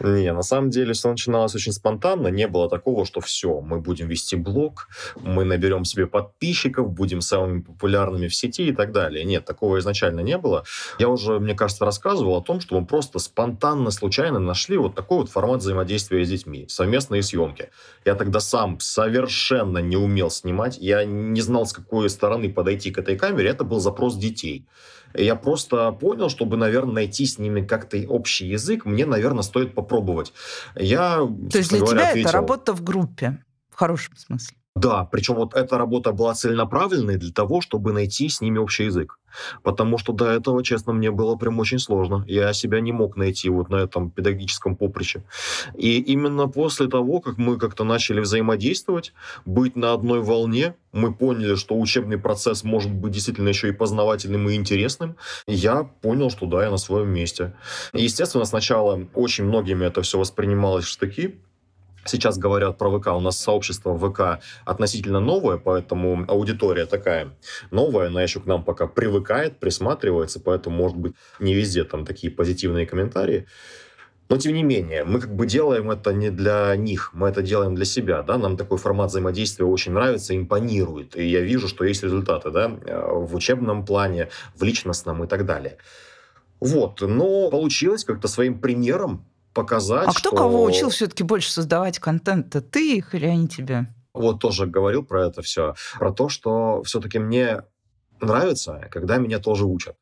Не, 0.00 0.32
на 0.32 0.42
самом 0.42 0.70
деле 0.70 0.92
все 0.92 1.10
начиналось 1.10 1.54
очень 1.54 1.72
спонтанно. 1.72 2.28
Не 2.28 2.48
было 2.48 2.68
такого, 2.68 3.04
что 3.04 3.20
все, 3.20 3.60
мы 3.60 3.80
будем 3.80 4.08
вести 4.08 4.36
блог, 4.36 4.88
мы 5.16 5.44
наберем 5.44 5.84
себе 5.84 6.06
подписчиков, 6.06 6.90
будем 6.92 7.20
самыми 7.20 7.60
популярными 7.60 8.28
в 8.28 8.34
сети 8.34 8.68
и 8.68 8.72
так 8.72 8.92
далее. 8.92 9.24
Нет, 9.24 9.44
такого 9.44 9.78
изначально 9.78 10.20
не 10.20 10.38
было. 10.38 10.64
Я 10.98 11.08
уже, 11.08 11.38
мне 11.38 11.54
кажется, 11.54 11.84
рассказывал 11.84 12.36
о 12.36 12.42
том, 12.42 12.60
что 12.60 12.78
мы 12.78 12.86
просто 12.86 13.18
спонтанно, 13.18 13.90
случайно 13.90 14.38
нашли 14.38 14.76
вот 14.76 14.94
такой 14.94 15.18
вот 15.18 15.30
формат 15.30 15.60
взаимодействия 15.60 16.24
с 16.24 16.28
детьми, 16.28 16.66
совместные 16.68 17.22
съемки. 17.22 17.70
Я 18.04 18.14
тогда 18.14 18.40
сам 18.40 18.80
совершенно 18.80 19.78
не 19.78 19.96
умел 19.96 20.30
снимать, 20.30 20.78
я 20.78 21.04
не 21.04 21.40
знал, 21.40 21.66
с 21.66 21.72
какой 21.72 22.10
стороны 22.10 22.52
подойти 22.52 22.90
к 22.90 22.98
этой 22.98 23.16
камере. 23.16 23.50
Это 23.50 23.64
был 23.64 23.80
запрос 23.80 24.16
детей. 24.16 24.66
Я 25.14 25.36
просто 25.36 25.92
понял, 25.92 26.28
чтобы, 26.28 26.56
наверное, 26.56 26.94
найти 26.94 27.24
с 27.26 27.38
ними 27.38 27.64
как-то 27.64 27.96
общий 28.08 28.46
язык, 28.46 28.84
мне, 28.84 29.06
наверное, 29.06 29.42
стоит 29.42 29.74
попробовать. 29.74 30.32
Я, 30.74 31.18
То 31.50 31.58
есть 31.58 31.70
для 31.70 31.78
говоря, 31.80 32.00
тебя 32.00 32.08
ответил, 32.08 32.28
это 32.28 32.38
работа 32.38 32.72
в 32.72 32.82
группе, 32.82 33.38
в 33.70 33.76
хорошем 33.76 34.16
смысле? 34.16 34.56
Да, 34.76 35.04
причем 35.04 35.36
вот 35.36 35.54
эта 35.54 35.78
работа 35.78 36.12
была 36.12 36.34
целенаправленной 36.34 37.16
для 37.16 37.32
того, 37.32 37.60
чтобы 37.60 37.92
найти 37.92 38.28
с 38.28 38.40
ними 38.40 38.58
общий 38.58 38.84
язык. 38.84 39.18
Потому 39.62 39.98
что 39.98 40.12
до 40.12 40.26
этого, 40.26 40.64
честно, 40.64 40.92
мне 40.92 41.12
было 41.12 41.36
прям 41.36 41.60
очень 41.60 41.78
сложно. 41.78 42.24
Я 42.26 42.52
себя 42.52 42.80
не 42.80 42.90
мог 42.90 43.16
найти 43.16 43.48
вот 43.50 43.70
на 43.70 43.76
этом 43.76 44.10
педагогическом 44.10 44.74
поприще. 44.74 45.22
И 45.76 46.00
именно 46.00 46.48
после 46.48 46.88
того, 46.88 47.20
как 47.20 47.38
мы 47.38 47.56
как-то 47.56 47.84
начали 47.84 48.18
взаимодействовать, 48.20 49.12
быть 49.44 49.76
на 49.76 49.92
одной 49.92 50.20
волне, 50.22 50.74
мы 50.92 51.14
поняли, 51.14 51.54
что 51.54 51.78
учебный 51.78 52.18
процесс 52.18 52.64
может 52.64 52.92
быть 52.92 53.12
действительно 53.12 53.50
еще 53.50 53.68
и 53.68 53.72
познавательным 53.72 54.48
и 54.48 54.54
интересным, 54.54 55.16
я 55.46 55.84
понял, 55.84 56.30
что 56.30 56.46
да, 56.46 56.64
я 56.64 56.70
на 56.70 56.78
своем 56.78 57.10
месте. 57.10 57.54
Естественно, 57.92 58.44
сначала 58.44 59.00
очень 59.14 59.44
многими 59.44 59.84
это 59.84 60.02
все 60.02 60.18
воспринималось 60.18 60.84
в 60.84 60.88
штыки, 60.88 61.38
Сейчас 62.06 62.38
говорят 62.38 62.78
про 62.78 62.98
ВК, 62.98 63.08
у 63.08 63.20
нас 63.20 63.40
сообщество 63.40 63.96
ВК 63.96 64.42
относительно 64.64 65.20
новое, 65.20 65.56
поэтому 65.56 66.24
аудитория 66.28 66.86
такая 66.86 67.34
новая, 67.70 68.08
она 68.08 68.22
еще 68.22 68.40
к 68.40 68.46
нам 68.46 68.62
пока 68.62 68.86
привыкает, 68.86 69.58
присматривается, 69.58 70.40
поэтому, 70.40 70.76
может 70.76 70.96
быть, 70.96 71.14
не 71.40 71.54
везде 71.54 71.84
там 71.84 72.04
такие 72.04 72.32
позитивные 72.32 72.86
комментарии. 72.86 73.46
Но, 74.30 74.38
тем 74.38 74.54
не 74.54 74.62
менее, 74.62 75.04
мы 75.04 75.20
как 75.20 75.34
бы 75.34 75.46
делаем 75.46 75.90
это 75.90 76.12
не 76.12 76.30
для 76.30 76.74
них, 76.76 77.10
мы 77.12 77.28
это 77.28 77.42
делаем 77.42 77.74
для 77.74 77.84
себя, 77.84 78.22
да, 78.22 78.38
нам 78.38 78.56
такой 78.56 78.78
формат 78.78 79.10
взаимодействия 79.10 79.66
очень 79.66 79.92
нравится, 79.92 80.34
импонирует, 80.34 81.16
и 81.16 81.26
я 81.26 81.40
вижу, 81.40 81.68
что 81.68 81.84
есть 81.84 82.02
результаты, 82.02 82.50
да, 82.50 82.68
в 82.68 83.34
учебном 83.34 83.84
плане, 83.84 84.30
в 84.56 84.62
личностном 84.62 85.24
и 85.24 85.26
так 85.26 85.44
далее. 85.44 85.76
Вот, 86.58 87.02
но 87.02 87.50
получилось 87.50 88.04
как-то 88.04 88.28
своим 88.28 88.58
примером 88.58 89.26
показать. 89.54 90.08
А 90.08 90.10
кто 90.10 90.30
что... 90.30 90.36
кого 90.36 90.64
учил 90.64 90.90
все-таки 90.90 91.22
больше 91.22 91.50
создавать 91.50 91.98
контент-то? 91.98 92.60
Ты 92.60 92.96
их 92.96 93.14
или 93.14 93.26
они 93.26 93.48
тебя? 93.48 93.86
Вот 94.12 94.40
тоже 94.40 94.66
говорил 94.66 95.04
про 95.04 95.26
это 95.26 95.42
все. 95.42 95.74
Про 95.98 96.12
то, 96.12 96.28
что 96.28 96.82
все-таки 96.82 97.18
мне 97.18 97.62
нравится, 98.20 98.88
когда 98.90 99.16
меня 99.16 99.38
тоже 99.38 99.64
учат. 99.64 99.96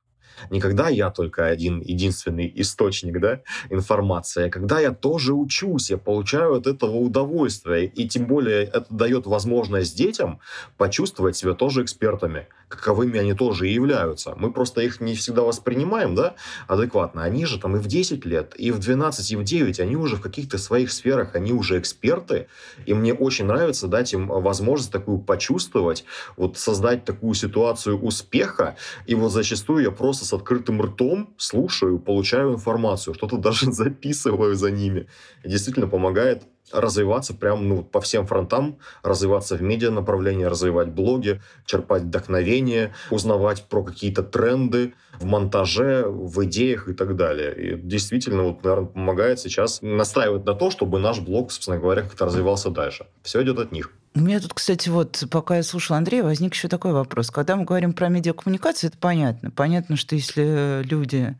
Не 0.51 0.61
когда 0.61 0.89
я 0.89 1.11
только 1.11 1.47
один 1.47 1.81
единственный 1.81 2.53
источник 2.57 3.21
да, 3.21 3.41
информации, 3.71 4.47
а 4.47 4.51
когда 4.51 4.81
я 4.81 4.93
тоже 4.93 5.35
учусь, 5.35 5.91
я 5.91 5.99
получаю 5.99 6.55
от 6.55 6.67
этого 6.67 6.97
удовольствие. 6.97 7.87
И 7.87 8.09
тем 8.09 8.27
более 8.27 8.65
это 8.65 8.87
дает 8.91 9.27
возможность 9.27 9.97
детям 9.97 10.41
почувствовать 10.77 11.37
себя 11.37 11.55
тоже 11.55 11.83
экспертами 11.83 12.47
каковыми 12.73 13.19
они 13.19 13.35
тоже 13.35 13.69
и 13.69 13.73
являются. 13.73 14.35
Мы 14.37 14.53
просто 14.53 14.81
их 14.81 15.01
не 15.01 15.15
всегда 15.15 15.43
воспринимаем, 15.43 16.15
да, 16.15 16.35
адекватно. 16.67 17.23
Они 17.23 17.45
же 17.45 17.59
там 17.59 17.77
и 17.77 17.79
в 17.79 17.87
10 17.87 18.25
лет, 18.25 18.55
и 18.57 18.71
в 18.71 18.79
12, 18.79 19.33
и 19.33 19.37
в 19.37 19.45
9, 19.45 19.81
они 19.81 19.97
уже 19.97 20.17
в 20.17 20.23
каких-то 20.23 20.59
своих 20.59 20.91
сферах, 20.91 21.35
они 21.35 21.53
уже 21.53 21.79
эксперты, 21.79 22.47
и 22.87 22.95
мне 22.95 23.13
очень 23.13 23.47
нравится 23.47 23.89
дать 23.89 24.13
им 24.13 24.29
возможность 24.29 24.93
такую 24.93 25.19
почувствовать, 25.19 26.05
вот 26.37 26.59
создать 26.59 27.05
такую 27.05 27.35
ситуацию 27.35 28.01
успеха, 28.01 28.77
и 29.07 29.15
вот 29.15 29.33
зачастую 29.33 29.85
я 29.85 29.91
просто 29.91 30.22
с 30.25 30.33
открытым 30.33 30.81
ртом 30.83 31.35
слушаю, 31.37 31.99
получаю 31.99 32.55
информацию, 32.55 33.15
что-то 33.15 33.37
даже 33.39 33.73
записываю 33.73 34.55
за 34.55 34.71
ними. 34.71 35.07
И 35.45 35.49
действительно 35.49 35.89
помогает 35.89 36.45
развиваться 36.73 37.35
прям 37.35 37.69
ну, 37.69 37.83
по 37.83 38.01
всем 38.01 38.27
фронтам, 38.27 38.79
развиваться 39.03 39.57
в 39.57 39.63
медиа 39.63 39.91
направлении, 39.91 40.45
развивать 40.45 40.89
блоги, 40.89 41.41
черпать 41.67 42.03
вдохновение, 42.03 42.95
узнавать 43.11 43.65
про 43.69 43.83
какие-то 43.83 44.23
тренды 44.23 44.95
в 45.19 45.25
монтаже, 45.25 46.05
в 46.07 46.45
идеях 46.45 46.89
и 46.89 46.95
так 46.95 47.17
далее. 47.17 47.55
И 47.55 47.77
действительно, 47.77 48.45
вот, 48.45 48.65
наверное, 48.65 48.89
помогает 48.89 49.41
сейчас 49.41 49.81
настраивать 49.83 50.45
на 50.45 50.55
то, 50.55 50.71
чтобы 50.71 50.99
наш 50.99 51.21
блог, 51.21 51.53
собственно 51.53 51.79
говоря, 51.79 52.03
как-то 52.03 52.27
развивался 52.27 52.71
дальше. 52.71 53.07
Все 53.23 53.43
идет 53.43 53.59
от 53.59 53.73
них. 53.73 53.91
У 54.15 54.21
меня 54.21 54.41
тут, 54.41 54.53
кстати, 54.53 54.91
вот 54.91 55.25
пока 55.31 55.57
я 55.57 55.63
слушала 55.63 55.97
Андрея, 55.97 56.23
возник 56.23 56.53
еще 56.55 56.69
такой 56.69 56.93
вопрос. 56.93 57.31
Когда 57.31 57.57
мы 57.57 57.65
говорим 57.65 57.95
про 57.95 58.09
медиакоммуникацию, 58.09 58.89
это 58.89 58.99
понятно. 58.99 59.51
Понятно, 59.51 59.97
что 59.97 60.15
если 60.15 60.83
люди 60.83 61.39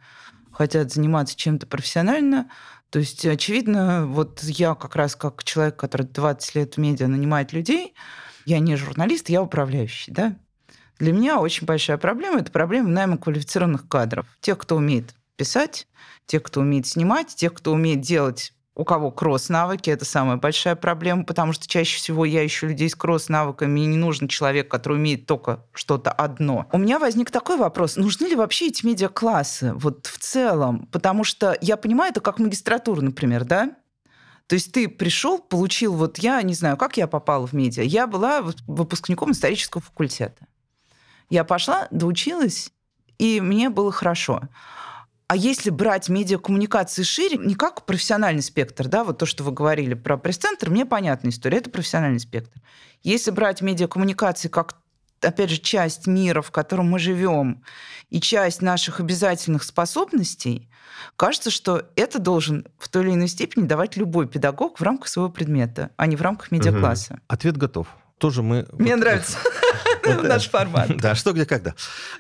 хотят 0.53 0.93
заниматься 0.93 1.37
чем-то 1.37 1.67
профессионально, 1.67 2.49
то 2.93 2.99
есть, 2.99 3.25
очевидно, 3.25 4.05
вот 4.07 4.43
я 4.43 4.75
как 4.75 4.97
раз 4.97 5.17
как 5.17 5.45
человек, 5.45 5.77
который 5.77 6.07
20 6.07 6.55
лет 6.55 6.75
в 6.75 6.79
медиа 6.79 7.09
нанимает 7.09 7.55
людей, 7.55 7.95
я 8.45 8.59
не 8.59 8.77
журналист, 8.77 9.31
я 9.31 9.41
управляющий, 9.41 10.13
да. 10.13 10.37
Для 10.99 11.15
меня 11.15 11.41
очень 11.41 11.67
большая 11.67 11.97
проблема– 11.97 12.41
это 12.41 12.53
проблема 12.53 12.91
найма 12.91 13.17
квалифицированных 13.17 13.89
кадров. 13.89 14.27
Тех, 14.43 14.59
кто 14.59 14.77
умеет 14.77 15.15
писать, 15.37 15.89
тех, 16.27 16.43
кто 16.43 16.61
умеет 16.61 16.87
снимать, 16.87 17.35
тех, 17.35 17.55
кто 17.55 17.73
умеет 17.73 18.03
делать 18.03 18.53
у 18.75 18.85
кого 18.85 19.11
кросс-навыки, 19.11 19.91
это 19.91 20.05
самая 20.05 20.37
большая 20.37 20.77
проблема, 20.77 21.25
потому 21.25 21.53
что 21.53 21.69
чаще 21.69 21.99
всего 21.99 22.25
я 22.25 22.45
ищу 22.47 22.69
людей 22.69 22.89
с 22.89 22.95
кросс-навыками, 22.95 23.81
и 23.81 23.87
не 23.87 23.97
нужен 23.97 24.29
человек, 24.29 24.71
который 24.71 24.97
умеет 24.97 25.27
только 25.27 25.65
что-то 25.75 26.11
одно. 26.11 26.67
У 26.73 26.79
меня 26.79 26.99
возник 26.99 27.31
такой 27.31 27.59
вопрос, 27.59 27.97
нужны 27.97 28.27
ли 28.27 28.35
вообще 28.35 28.69
эти 28.69 28.87
медиаклассы 28.87 29.75
вот 29.75 30.07
в 30.07 30.19
целом? 30.19 30.87
Потому 30.91 31.23
что 31.25 31.57
я 31.61 31.77
понимаю, 31.77 32.13
это 32.13 32.21
как 32.21 32.39
магистратура, 32.39 33.03
например, 33.03 33.45
да? 33.45 33.77
То 34.47 34.55
есть 34.55 34.73
ты 34.73 34.89
пришел, 34.89 35.39
получил, 35.39 35.95
вот 35.95 36.19
я 36.19 36.41
не 36.43 36.55
знаю, 36.55 36.77
как 36.77 36.97
я 36.97 37.07
попала 37.07 37.47
в 37.47 37.53
медиа. 37.53 37.83
Я 37.83 38.07
была 38.07 38.43
выпускником 38.67 39.33
исторического 39.33 39.83
факультета. 39.83 40.47
Я 41.31 41.45
пошла, 41.45 41.89
доучилась, 41.91 42.71
и 43.19 43.41
мне 43.41 43.71
было 43.71 43.93
хорошо. 43.93 44.43
А 45.33 45.35
если 45.35 45.71
брать 45.71 46.11
медиакоммуникации 46.11 47.05
шире, 47.05 47.39
не 47.39 47.55
как 47.55 47.87
профессиональный 47.87 48.43
спектр, 48.43 48.87
да, 48.87 49.03
вот 49.03 49.17
то, 49.17 49.25
что 49.25 49.45
вы 49.45 49.51
говорили 49.51 49.95
про 49.95 50.19
пресс-центр, 50.19 50.69
мне 50.69 50.85
понятная 50.85 51.31
история, 51.31 51.57
это 51.57 51.71
профессиональный 51.71 52.21
спектр. 52.21 52.61
Если 53.03 53.31
брать 53.31 53.63
медиакоммуникации 53.63 54.49
как 54.49 54.77
опять 55.23 55.49
же, 55.49 55.57
часть 55.57 56.07
мира, 56.07 56.43
в 56.43 56.51
котором 56.51 56.91
мы 56.91 56.99
живем, 56.99 57.65
и 58.11 58.21
часть 58.21 58.61
наших 58.61 59.01
обязательных 59.01 59.63
способностей, 59.63 60.69
кажется, 61.17 61.51
что 61.51 61.89
это 61.97 62.19
должен 62.19 62.67
в 62.79 62.91
той 62.91 63.05
или 63.05 63.13
иной 63.15 63.29
степени 63.29 63.65
давать 63.65 63.97
любой 63.97 64.29
педагог 64.29 64.81
в 64.81 64.83
рамках 64.83 65.09
своего 65.09 65.31
предмета, 65.31 65.93
а 65.97 66.09
не 66.09 66.17
в 66.17 66.21
рамках 66.21 66.51
медиакласса. 66.51 67.15
Угу. 67.15 67.21
Ответ 67.29 67.57
готов. 67.57 67.87
Тоже 68.23 68.45
мы... 68.45 68.69
Мне 68.71 68.95
нравится. 68.95 69.37
Наш 70.23 70.49
формат. 70.49 70.97
Да, 70.97 71.17
что, 71.17 71.33
где, 71.33 71.45
когда. 71.45 71.75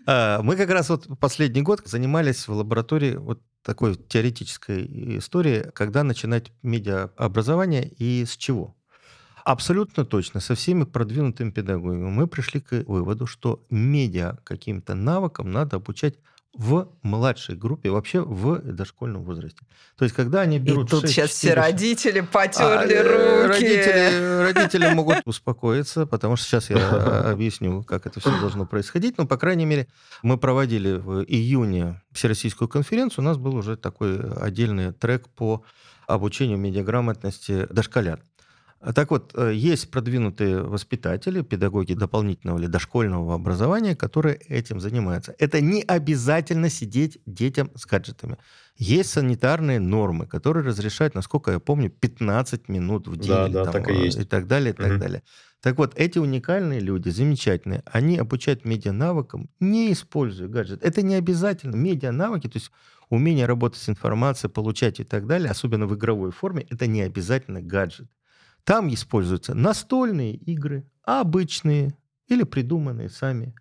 А, 0.04 0.42
мы 0.42 0.56
как 0.56 0.68
раз 0.68 0.88
вот 0.88 1.06
последний 1.20 1.62
год 1.62 1.80
занимались 1.84 2.48
в 2.48 2.52
лаборатории 2.52 3.14
вот 3.14 3.40
такой 3.62 3.94
теоретической 3.94 5.18
историей, 5.18 5.70
когда 5.72 6.02
начинать 6.02 6.50
медиаобразование 6.64 7.88
и 7.88 8.24
с 8.24 8.36
чего. 8.36 8.74
Абсолютно 9.44 10.04
точно. 10.04 10.40
Со 10.40 10.56
всеми 10.56 10.82
продвинутыми 10.82 11.50
педагогами 11.50 12.10
мы 12.10 12.26
пришли 12.26 12.60
к 12.60 12.82
выводу, 12.88 13.28
что 13.28 13.64
медиа 13.70 14.38
каким-то 14.42 14.96
навыкам 14.96 15.52
надо 15.52 15.76
обучать 15.76 16.16
в 16.54 16.88
младшей 17.02 17.56
группе, 17.56 17.90
вообще 17.90 18.20
в 18.20 18.60
дошкольном 18.60 19.24
возрасте. 19.24 19.64
То 19.96 20.04
есть, 20.04 20.14
когда 20.14 20.42
они 20.42 20.58
берут... 20.58 20.88
И 20.88 20.90
тут 20.90 21.00
6, 21.02 21.12
сейчас 21.12 21.30
4, 21.30 21.52
все 21.52 21.54
родители 21.54 22.20
потерли 22.20 22.94
а, 22.94 23.48
руки. 23.48 23.64
Родители, 23.64 24.52
родители 24.52 24.94
могут 24.94 25.22
успокоиться, 25.24 26.04
потому 26.06 26.36
что 26.36 26.46
сейчас 26.46 26.68
я 26.68 27.30
объясню, 27.30 27.82
как 27.84 28.06
это 28.06 28.20
все 28.20 28.38
должно 28.38 28.66
происходить. 28.66 29.16
Но, 29.16 29.26
по 29.26 29.38
крайней 29.38 29.64
мере, 29.64 29.88
мы 30.22 30.36
проводили 30.36 30.92
в 30.92 31.24
июне 31.24 32.02
Всероссийскую 32.12 32.68
конференцию, 32.68 33.24
у 33.24 33.28
нас 33.28 33.38
был 33.38 33.56
уже 33.56 33.76
такой 33.76 34.20
отдельный 34.34 34.92
трек 34.92 35.28
по 35.30 35.64
обучению 36.06 36.58
медиаграмотности 36.58 37.66
дошколят. 37.70 38.20
Так 38.94 39.10
вот, 39.12 39.32
э, 39.36 39.52
есть 39.54 39.90
продвинутые 39.90 40.62
воспитатели, 40.62 41.42
педагоги 41.42 41.94
дополнительного 41.94 42.58
или 42.58 42.66
дошкольного 42.66 43.34
образования, 43.34 43.94
которые 43.94 44.36
этим 44.48 44.80
занимаются. 44.80 45.34
Это 45.38 45.60
не 45.60 45.82
обязательно 45.82 46.68
сидеть 46.68 47.18
детям 47.24 47.70
с 47.76 47.86
гаджетами. 47.86 48.38
Есть 48.76 49.10
санитарные 49.10 49.78
нормы, 49.78 50.26
которые 50.26 50.66
разрешают, 50.66 51.14
насколько 51.14 51.52
я 51.52 51.60
помню, 51.60 51.90
15 51.90 52.68
минут 52.68 53.06
в 53.06 53.16
день. 53.16 53.28
Да, 53.28 53.48
да, 53.48 53.64
там, 53.64 53.72
так 53.72 53.90
и 53.90 53.94
есть. 53.94 54.18
И 54.18 54.24
так 54.24 54.48
далее, 54.48 54.70
и 54.70 54.76
так 54.76 54.92
угу. 54.92 54.98
далее. 54.98 55.22
Так 55.60 55.78
вот, 55.78 55.92
эти 55.96 56.18
уникальные 56.18 56.80
люди, 56.80 57.08
замечательные, 57.08 57.84
они 57.86 58.18
обучают 58.18 58.64
медианавыкам, 58.64 59.48
не 59.60 59.92
используя 59.92 60.48
гаджет. 60.48 60.82
Это 60.82 61.02
не 61.02 61.14
обязательно. 61.14 61.76
Медианавыки, 61.76 62.48
то 62.48 62.56
есть 62.56 62.72
умение 63.10 63.46
работать 63.46 63.80
с 63.80 63.88
информацией, 63.88 64.50
получать 64.50 64.98
и 64.98 65.04
так 65.04 65.28
далее, 65.28 65.50
особенно 65.50 65.86
в 65.86 65.94
игровой 65.94 66.32
форме, 66.32 66.66
это 66.68 66.88
не 66.88 67.02
обязательно 67.02 67.62
гаджет. 67.62 68.08
Там 68.64 68.92
используются 68.92 69.54
настольные 69.54 70.34
игры, 70.34 70.88
обычные 71.02 71.96
или 72.28 72.44
придуманные 72.44 73.08
сами. 73.08 73.54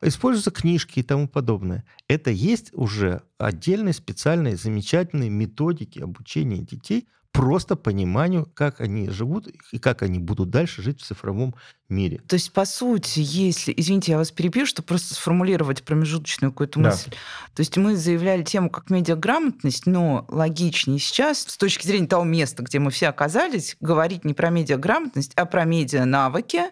Используются 0.00 0.50
книжки 0.50 1.00
и 1.00 1.02
тому 1.02 1.28
подобное. 1.28 1.84
Это 2.06 2.30
есть 2.30 2.70
уже 2.72 3.22
отдельные 3.36 3.92
специальные 3.92 4.56
замечательные 4.56 5.30
методики 5.30 5.98
обучения 5.98 6.58
детей 6.58 7.08
просто 7.38 7.76
пониманию, 7.76 8.50
как 8.52 8.80
они 8.80 9.08
живут 9.10 9.46
и 9.70 9.78
как 9.78 10.02
они 10.02 10.18
будут 10.18 10.50
дальше 10.50 10.82
жить 10.82 11.00
в 11.00 11.04
цифровом 11.04 11.54
мире. 11.88 12.20
То 12.26 12.34
есть, 12.34 12.52
по 12.52 12.64
сути, 12.64 13.20
если... 13.20 13.72
Извините, 13.76 14.10
я 14.10 14.18
вас 14.18 14.32
перебью, 14.32 14.66
чтобы 14.66 14.88
просто 14.88 15.14
сформулировать 15.14 15.84
промежуточную 15.84 16.50
какую-то 16.50 16.80
мысль. 16.80 17.10
Да. 17.10 17.16
То 17.54 17.60
есть 17.60 17.76
мы 17.76 17.94
заявляли 17.94 18.42
тему 18.42 18.70
как 18.70 18.90
медиаграмотность, 18.90 19.86
но 19.86 20.26
логичнее 20.28 20.98
сейчас, 20.98 21.42
с 21.42 21.56
точки 21.56 21.86
зрения 21.86 22.08
того 22.08 22.24
места, 22.24 22.64
где 22.64 22.80
мы 22.80 22.90
все 22.90 23.06
оказались, 23.06 23.76
говорить 23.78 24.24
не 24.24 24.34
про 24.34 24.50
медиаграмотность, 24.50 25.32
а 25.36 25.46
про 25.46 25.64
медиа-навыки. 25.64 26.62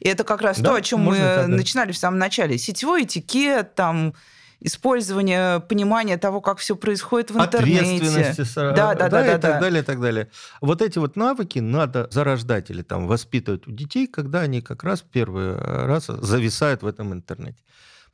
И 0.00 0.06
это 0.06 0.24
как 0.24 0.42
раз 0.42 0.58
да, 0.58 0.68
то, 0.68 0.74
о 0.74 0.82
чем 0.82 1.00
мы 1.00 1.16
так, 1.16 1.46
да. 1.46 1.56
начинали 1.56 1.92
в 1.92 1.98
самом 1.98 2.18
начале. 2.18 2.58
Сетевой 2.58 3.04
этикет, 3.04 3.74
там, 3.74 4.12
использование, 4.60 5.60
понимание 5.60 6.18
того, 6.18 6.40
как 6.40 6.58
все 6.58 6.76
происходит 6.76 7.30
в 7.30 7.38
интернете. 7.38 8.44
Да, 8.54 8.94
да, 8.94 8.94
да, 8.94 9.08
да, 9.08 9.24
и 9.24 9.26
да, 9.26 9.38
так 9.38 9.52
да. 9.54 9.60
далее, 9.60 9.82
и 9.82 9.84
так 9.84 10.00
далее. 10.00 10.30
Вот 10.60 10.82
эти 10.82 10.98
вот 10.98 11.16
навыки 11.16 11.58
надо 11.58 12.08
зарождать 12.10 12.70
или 12.70 12.82
там 12.82 13.06
воспитывать 13.06 13.66
у 13.66 13.72
детей, 13.72 14.06
когда 14.06 14.40
они 14.40 14.60
как 14.60 14.84
раз 14.84 15.02
первый 15.02 15.56
раз 15.56 16.06
зависают 16.06 16.82
в 16.82 16.86
этом 16.86 17.12
интернете. 17.12 17.62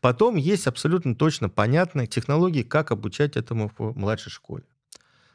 Потом 0.01 0.37
есть 0.37 0.67
абсолютно 0.67 1.15
точно 1.15 1.49
понятные 1.49 2.07
технологии, 2.07 2.63
как 2.63 2.93
обучать 2.93 3.37
этому 3.37 3.73
в 3.77 3.97
младшей 3.99 4.31
школе. 4.31 4.65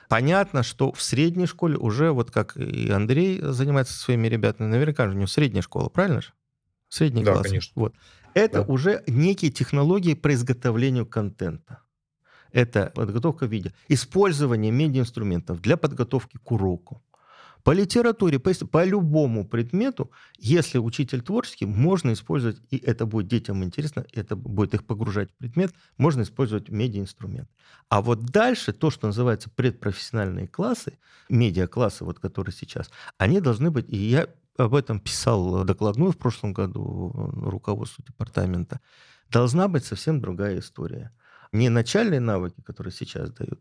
Понятно, 0.08 0.62
что 0.64 0.92
в 0.92 1.02
средней 1.02 1.46
школе 1.46 1.78
уже, 1.78 2.12
вот 2.12 2.32
как 2.32 2.58
и 2.58 2.90
Андрей 2.90 3.40
занимается 3.42 3.94
со 3.94 4.00
своими 4.02 4.28
ребятами, 4.28 4.68
наверняка 4.68 5.08
же 5.08 5.14
у 5.14 5.16
него 5.16 5.28
средняя 5.28 5.62
школа, 5.62 5.90
правильно 5.90 6.22
же? 6.22 6.34
Средний 6.90 7.24
да, 7.24 7.34
класс. 7.34 7.48
конечно. 7.48 7.72
Вот. 7.76 7.96
Это 8.34 8.64
да. 8.64 8.74
уже 8.74 9.04
некие 9.08 9.52
технологии 9.52 10.14
по 10.14 10.34
изготовлению 10.34 11.06
контента. 11.06 11.82
Это 12.52 12.92
подготовка 12.94 13.46
видео. 13.46 13.72
Использование 13.88 14.72
медиаинструментов 14.72 15.62
для 15.62 15.78
подготовки 15.78 16.38
к 16.38 16.52
уроку. 16.52 17.02
По 17.64 17.72
литературе, 17.72 18.40
по, 18.40 18.52
по 18.66 18.84
любому 18.84 19.48
предмету, 19.48 20.12
если 20.40 20.80
учитель 20.80 21.22
творческий, 21.22 21.66
можно 21.66 22.14
использовать, 22.14 22.60
и 22.72 22.78
это 22.78 23.06
будет 23.06 23.28
детям 23.28 23.64
интересно, 23.64 24.06
это 24.14 24.36
будет 24.36 24.74
их 24.74 24.84
погружать 24.84 25.30
в 25.32 25.36
предмет, 25.36 25.72
можно 25.98 26.24
использовать 26.24 26.70
медиаинструмент. 26.70 27.50
А 27.88 28.02
вот 28.02 28.26
дальше 28.26 28.74
то, 28.74 28.90
что 28.90 29.08
называется 29.08 29.50
предпрофессиональные 29.50 30.48
классы, 30.48 30.98
медиаклассы, 31.30 32.04
вот 32.04 32.20
которые 32.20 32.54
сейчас, 32.54 32.90
они 33.20 33.40
должны 33.42 33.70
быть, 33.70 33.88
и 33.90 33.96
я 33.96 34.28
об 34.58 34.76
этом 34.76 35.00
писал 35.00 35.64
докладную 35.64 36.12
в 36.12 36.18
прошлом 36.18 36.54
году 36.54 37.12
руководству 37.14 38.04
департамента, 38.06 38.80
должна 39.30 39.68
быть 39.68 39.86
совсем 39.86 40.20
другая 40.20 40.60
история. 40.60 41.12
Не 41.54 41.68
начальные 41.70 42.22
навыки, 42.22 42.62
которые 42.62 42.94
сейчас 42.94 43.30
дают, 43.32 43.60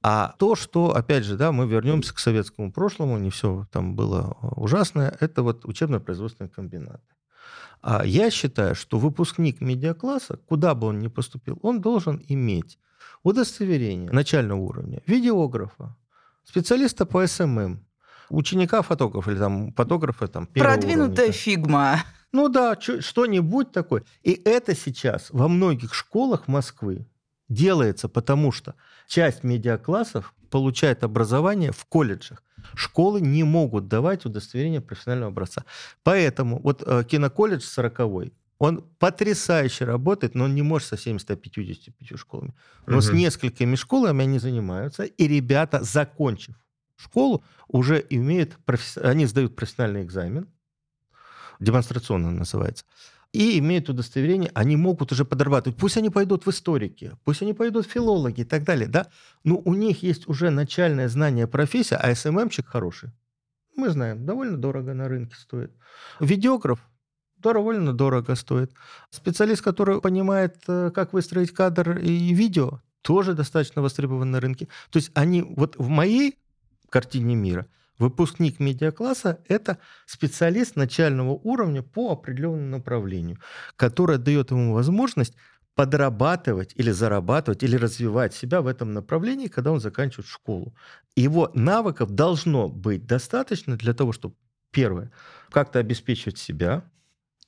а 0.00 0.34
то, 0.38 0.54
что, 0.54 0.94
опять 0.94 1.24
же, 1.24 1.36
да, 1.36 1.50
мы 1.50 1.66
вернемся 1.66 2.14
к 2.14 2.20
советскому 2.20 2.72
прошлому, 2.72 3.18
не 3.18 3.30
все 3.30 3.66
там 3.72 3.96
было 3.96 4.36
ужасное, 4.56 5.16
это 5.18 5.42
вот 5.42 5.64
учебно-производственные 5.64 6.50
комбинаты. 6.50 7.02
А 7.80 8.04
я 8.06 8.30
считаю, 8.30 8.76
что 8.76 8.98
выпускник 9.00 9.60
медиакласса, 9.60 10.36
куда 10.36 10.76
бы 10.76 10.86
он 10.86 11.00
ни 11.00 11.08
поступил, 11.08 11.58
он 11.62 11.80
должен 11.80 12.24
иметь 12.28 12.78
удостоверение 13.24 14.12
начального 14.12 14.60
уровня, 14.60 15.02
видеографа, 15.06 15.96
специалиста 16.44 17.06
по 17.06 17.26
SMM, 17.26 17.84
ученика 18.32 18.82
фотографа 18.82 19.30
или 19.30 19.38
там 19.38 19.72
фотографа 19.72 20.26
там 20.26 20.46
Продвинутая 20.46 21.26
уровня. 21.26 21.32
Figma. 21.32 22.04
Ну 22.32 22.48
да, 22.48 22.78
что-нибудь 22.80 23.72
такое. 23.72 24.04
И 24.22 24.32
это 24.44 24.74
сейчас 24.74 25.28
во 25.30 25.48
многих 25.48 25.94
школах 25.94 26.48
Москвы 26.48 27.06
делается, 27.48 28.08
потому 28.08 28.50
что 28.52 28.74
часть 29.06 29.44
медиаклассов 29.44 30.34
получает 30.50 31.04
образование 31.04 31.72
в 31.72 31.84
колледжах. 31.84 32.42
Школы 32.74 33.20
не 33.20 33.44
могут 33.44 33.88
давать 33.88 34.24
удостоверение 34.24 34.80
профессионального 34.80 35.30
образца. 35.30 35.64
Поэтому 36.02 36.60
вот 36.62 36.82
э, 36.86 37.04
киноколледж 37.04 37.62
40 37.62 38.32
он 38.58 38.84
потрясающе 38.98 39.84
работает, 39.84 40.36
но 40.36 40.44
он 40.44 40.54
не 40.54 40.62
может 40.62 40.88
со 40.88 40.96
755 40.96 42.16
школами. 42.18 42.54
Но 42.86 42.98
угу. 42.98 43.02
с 43.02 43.12
несколькими 43.12 43.74
школами 43.74 44.22
они 44.22 44.38
занимаются, 44.38 45.02
и 45.02 45.26
ребята, 45.26 45.82
закончив 45.82 46.54
школу, 47.02 47.44
уже 47.68 48.04
имеют, 48.10 48.58
они 48.96 49.26
сдают 49.26 49.56
профессиональный 49.56 50.02
экзамен, 50.02 50.48
демонстрационно 51.60 52.30
называется, 52.30 52.84
и 53.32 53.58
имеют 53.58 53.88
удостоверение, 53.88 54.50
они 54.54 54.76
могут 54.76 55.12
уже 55.12 55.24
подрабатывать. 55.24 55.78
Пусть 55.78 55.96
они 55.96 56.10
пойдут 56.10 56.44
в 56.44 56.50
историки, 56.50 57.12
пусть 57.24 57.42
они 57.42 57.54
пойдут 57.54 57.86
в 57.86 57.90
филологи 57.90 58.42
и 58.42 58.44
так 58.44 58.64
далее, 58.64 58.88
да, 58.88 59.06
но 59.44 59.56
у 59.64 59.74
них 59.74 60.02
есть 60.02 60.28
уже 60.28 60.50
начальное 60.50 61.08
знание 61.08 61.46
профессии, 61.46 61.94
а 61.94 62.14
СММчик 62.14 62.66
хороший. 62.66 63.10
Мы 63.74 63.88
знаем, 63.88 64.26
довольно 64.26 64.58
дорого 64.58 64.92
на 64.92 65.08
рынке 65.08 65.34
стоит. 65.36 65.72
Видеограф 66.20 66.78
довольно 67.38 67.92
дорого 67.92 68.34
стоит. 68.34 68.72
Специалист, 69.10 69.62
который 69.62 70.00
понимает, 70.00 70.56
э, 70.68 70.90
как 70.94 71.12
выстроить 71.12 71.52
кадр 71.52 71.98
и 71.98 72.34
видео, 72.34 72.80
тоже 73.00 73.34
достаточно 73.34 73.82
востребован 73.82 74.30
на 74.30 74.40
рынке. 74.40 74.68
То 74.90 74.98
есть 74.98 75.10
они 75.14 75.42
вот 75.42 75.76
в 75.76 75.88
моей 75.88 76.38
картине 76.92 77.34
мира. 77.34 77.66
Выпускник 77.98 78.60
медиакласса– 78.60 79.40
это 79.48 79.78
специалист 80.06 80.76
начального 80.76 81.32
уровня 81.32 81.82
по 81.82 82.12
определенному 82.12 82.68
направлению, 82.68 83.38
который 83.76 84.18
дает 84.18 84.50
ему 84.50 84.74
возможность 84.74 85.34
подрабатывать 85.74 86.74
или 86.76 86.90
зарабатывать, 86.90 87.62
или 87.62 87.76
развивать 87.76 88.34
себя 88.34 88.60
в 88.60 88.66
этом 88.66 88.92
направлении, 88.92 89.48
когда 89.48 89.72
он 89.72 89.80
заканчивает 89.80 90.26
школу. 90.26 90.74
Его 91.16 91.50
навыков 91.54 92.10
должно 92.10 92.68
быть 92.68 93.06
достаточно 93.06 93.76
для 93.76 93.94
того, 93.94 94.12
чтобы, 94.12 94.34
первое, 94.70 95.10
как-то 95.50 95.78
обеспечивать 95.78 96.38
себя, 96.38 96.84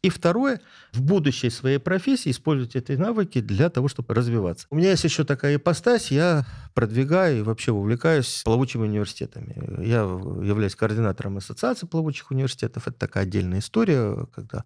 и 0.05 0.11
второе, 0.11 0.61
в 0.93 1.01
будущей 1.01 1.49
своей 1.49 1.79
профессии 1.79 2.31
использовать 2.31 2.77
эти 2.77 2.93
навыки 2.93 3.41
для 3.41 3.71
того, 3.71 3.89
чтобы 3.89 4.13
развиваться. 4.13 4.67
У 4.69 4.77
меня 4.77 4.91
есть 4.91 5.03
еще 5.05 5.25
такая 5.25 5.57
ипостась, 5.57 6.11
я 6.11 6.45
продвигаю 6.75 7.39
и 7.39 7.43
вообще 7.43 7.73
увлекаюсь 7.73 8.43
плавучими 8.45 8.83
университетами. 8.83 9.83
Я 9.83 10.01
являюсь 10.01 10.77
координатором 10.77 11.39
ассоциации 11.39 11.87
плавучих 11.87 12.31
университетов. 12.31 12.87
Это 12.87 12.99
такая 12.99 13.23
отдельная 13.23 13.61
история, 13.61 14.27
когда 14.35 14.65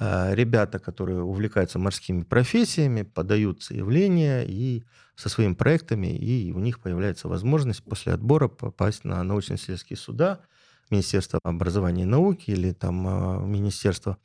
э, 0.00 0.34
ребята, 0.34 0.80
которые 0.80 1.22
увлекаются 1.22 1.78
морскими 1.78 2.24
профессиями, 2.24 3.02
подают 3.02 3.62
заявления 3.62 4.44
и 4.44 4.82
со 5.14 5.28
своими 5.28 5.54
проектами, 5.54 6.08
и 6.08 6.50
у 6.50 6.58
них 6.58 6.80
появляется 6.80 7.28
возможность 7.28 7.84
после 7.84 8.12
отбора 8.12 8.48
попасть 8.48 9.04
на 9.04 9.22
научно-исследовательские 9.22 9.98
суда, 9.98 10.40
Министерство 10.90 11.40
образования 11.42 12.02
и 12.02 12.06
науки 12.06 12.50
или 12.50 12.72
там 12.72 13.06
э, 13.06 13.46
Министерство 13.46 14.18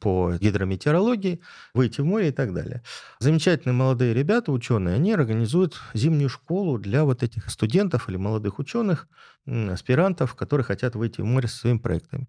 по 0.00 0.34
гидрометеорологии, 0.40 1.40
выйти 1.74 2.00
в 2.00 2.04
море 2.04 2.28
и 2.28 2.32
так 2.32 2.52
далее. 2.52 2.82
Замечательные 3.18 3.74
молодые 3.74 4.14
ребята, 4.14 4.52
ученые, 4.52 4.94
они 4.96 5.12
организуют 5.12 5.80
зимнюю 5.94 6.28
школу 6.28 6.78
для 6.78 7.04
вот 7.04 7.22
этих 7.22 7.50
студентов 7.50 8.08
или 8.08 8.16
молодых 8.16 8.58
ученых, 8.58 9.08
аспирантов, 9.46 10.34
которые 10.34 10.64
хотят 10.64 10.94
выйти 10.94 11.20
в 11.20 11.24
море 11.24 11.48
со 11.48 11.58
своими 11.58 11.78
проектами. 11.78 12.28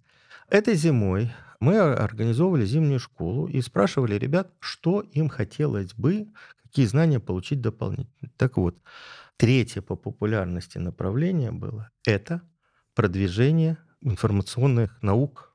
Этой 0.49 0.75
зимой 0.75 1.33
мы 1.59 1.79
организовывали 1.79 2.65
зимнюю 2.65 2.99
школу 2.99 3.47
и 3.47 3.61
спрашивали 3.61 4.15
ребят, 4.15 4.51
что 4.59 5.01
им 5.01 5.29
хотелось 5.29 5.93
бы, 5.93 6.27
какие 6.61 6.85
знания 6.85 7.19
получить 7.19 7.61
дополнительно. 7.61 8.31
Так 8.37 8.57
вот, 8.57 8.77
третье 9.37 9.81
по 9.81 9.95
популярности 9.95 10.77
направление 10.77 11.51
было 11.51 11.89
это 12.05 12.41
продвижение 12.93 13.77
информационных 14.01 15.01
наук 15.01 15.54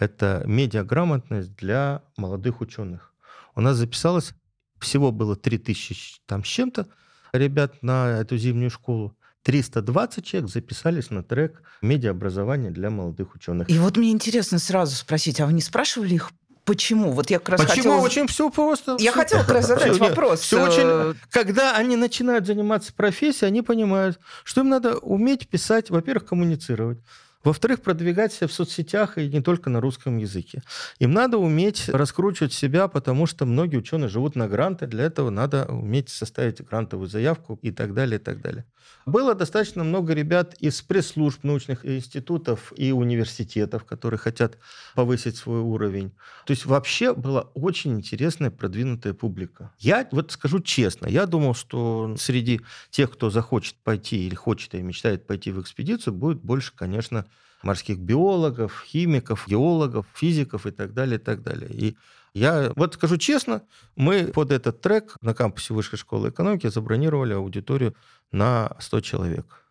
это 0.00 0.42
медиаграмотность 0.46 1.54
для 1.54 2.02
молодых 2.16 2.60
ученых. 2.60 3.12
У 3.54 3.60
нас 3.60 3.76
записалось, 3.76 4.32
всего 4.80 5.12
было 5.12 5.36
3000 5.36 6.22
там 6.26 6.42
с 6.42 6.48
чем-то 6.48 6.88
ребят 7.32 7.82
на 7.82 8.20
эту 8.20 8.36
зимнюю 8.36 8.70
школу. 8.70 9.14
320 9.42 10.24
человек 10.24 10.50
записались 10.50 11.10
на 11.10 11.22
трек 11.22 11.62
медиаобразования 11.82 12.70
для 12.70 12.90
молодых 12.90 13.34
ученых. 13.34 13.70
И 13.70 13.78
вот 13.78 13.96
мне 13.96 14.10
интересно 14.10 14.58
сразу 14.58 14.96
спросить, 14.96 15.40
а 15.40 15.46
вы 15.46 15.52
не 15.52 15.62
спрашивали 15.62 16.14
их, 16.14 16.32
Почему? 16.66 17.12
Вот 17.12 17.30
я 17.30 17.38
как 17.38 17.48
раз 17.48 17.60
Почему? 17.62 17.76
хотела... 17.76 17.96
Очень 17.96 18.26
все 18.28 18.48
просто. 18.50 18.92
Я 19.00 19.10
все. 19.10 19.20
хотела 19.20 19.40
как 19.40 19.50
раз 19.50 19.66
задать 19.66 19.94
все, 19.94 19.98
вопрос. 19.98 20.40
Все 20.40 20.62
очень... 20.62 20.82
Э, 20.84 21.14
Когда 21.30 21.76
они 21.76 21.96
начинают 21.96 22.46
заниматься 22.46 22.92
профессией, 22.92 23.48
они 23.48 23.62
понимают, 23.62 24.20
что 24.44 24.60
им 24.60 24.68
надо 24.68 24.98
уметь 24.98 25.48
писать, 25.48 25.90
во-первых, 25.90 26.26
коммуницировать. 26.26 26.98
Во-вторых, 27.42 27.80
продвигать 27.80 28.34
себя 28.34 28.48
в 28.48 28.52
соцсетях 28.52 29.16
и 29.16 29.26
не 29.28 29.40
только 29.40 29.70
на 29.70 29.80
русском 29.80 30.18
языке. 30.18 30.62
Им 30.98 31.12
надо 31.12 31.38
уметь 31.38 31.88
раскручивать 31.88 32.52
себя, 32.52 32.86
потому 32.86 33.26
что 33.26 33.46
многие 33.46 33.78
ученые 33.78 34.08
живут 34.08 34.36
на 34.36 34.46
гранты. 34.46 34.86
Для 34.86 35.04
этого 35.04 35.30
надо 35.30 35.64
уметь 35.66 36.10
составить 36.10 36.62
грантовую 36.62 37.08
заявку 37.08 37.58
и 37.62 37.70
так 37.70 37.94
далее, 37.94 38.20
и 38.20 38.22
так 38.22 38.42
далее. 38.42 38.66
Было 39.06 39.34
достаточно 39.34 39.82
много 39.84 40.12
ребят 40.12 40.54
из 40.60 40.82
пресс-служб 40.82 41.42
научных 41.42 41.86
институтов 41.86 42.72
и 42.76 42.92
университетов, 42.92 43.84
которые 43.84 44.18
хотят 44.18 44.58
повысить 44.94 45.36
свой 45.36 45.60
уровень. 45.60 46.12
То 46.44 46.50
есть 46.52 46.66
вообще 46.66 47.14
была 47.14 47.42
очень 47.54 47.92
интересная 47.92 48.50
продвинутая 48.50 49.14
публика. 49.14 49.72
Я 49.78 50.06
вот 50.12 50.32
скажу 50.32 50.60
честно, 50.60 51.06
я 51.06 51.26
думал, 51.26 51.54
что 51.54 52.14
среди 52.18 52.60
тех, 52.90 53.10
кто 53.10 53.30
захочет 53.30 53.76
пойти 53.76 54.26
или 54.26 54.34
хочет 54.34 54.74
и 54.74 54.82
мечтает 54.82 55.26
пойти 55.26 55.50
в 55.50 55.60
экспедицию, 55.60 56.14
будет 56.14 56.42
больше, 56.42 56.72
конечно, 56.74 57.26
морских 57.62 57.98
биологов, 57.98 58.84
химиков, 58.86 59.46
геологов, 59.46 60.06
физиков 60.14 60.66
и 60.66 60.70
так 60.70 60.94
далее, 60.94 61.18
и 61.18 61.22
так 61.22 61.42
далее. 61.42 61.70
И 61.70 61.96
я 62.32 62.72
вот 62.76 62.94
скажу 62.94 63.16
честно, 63.16 63.62
мы 63.96 64.24
под 64.24 64.52
этот 64.52 64.80
трек 64.80 65.16
на 65.20 65.34
кампусе 65.34 65.74
Высшей 65.74 65.98
школы 65.98 66.30
экономики 66.30 66.68
забронировали 66.68 67.32
аудиторию 67.32 67.94
на 68.30 68.76
100 68.78 69.00
человек. 69.00 69.64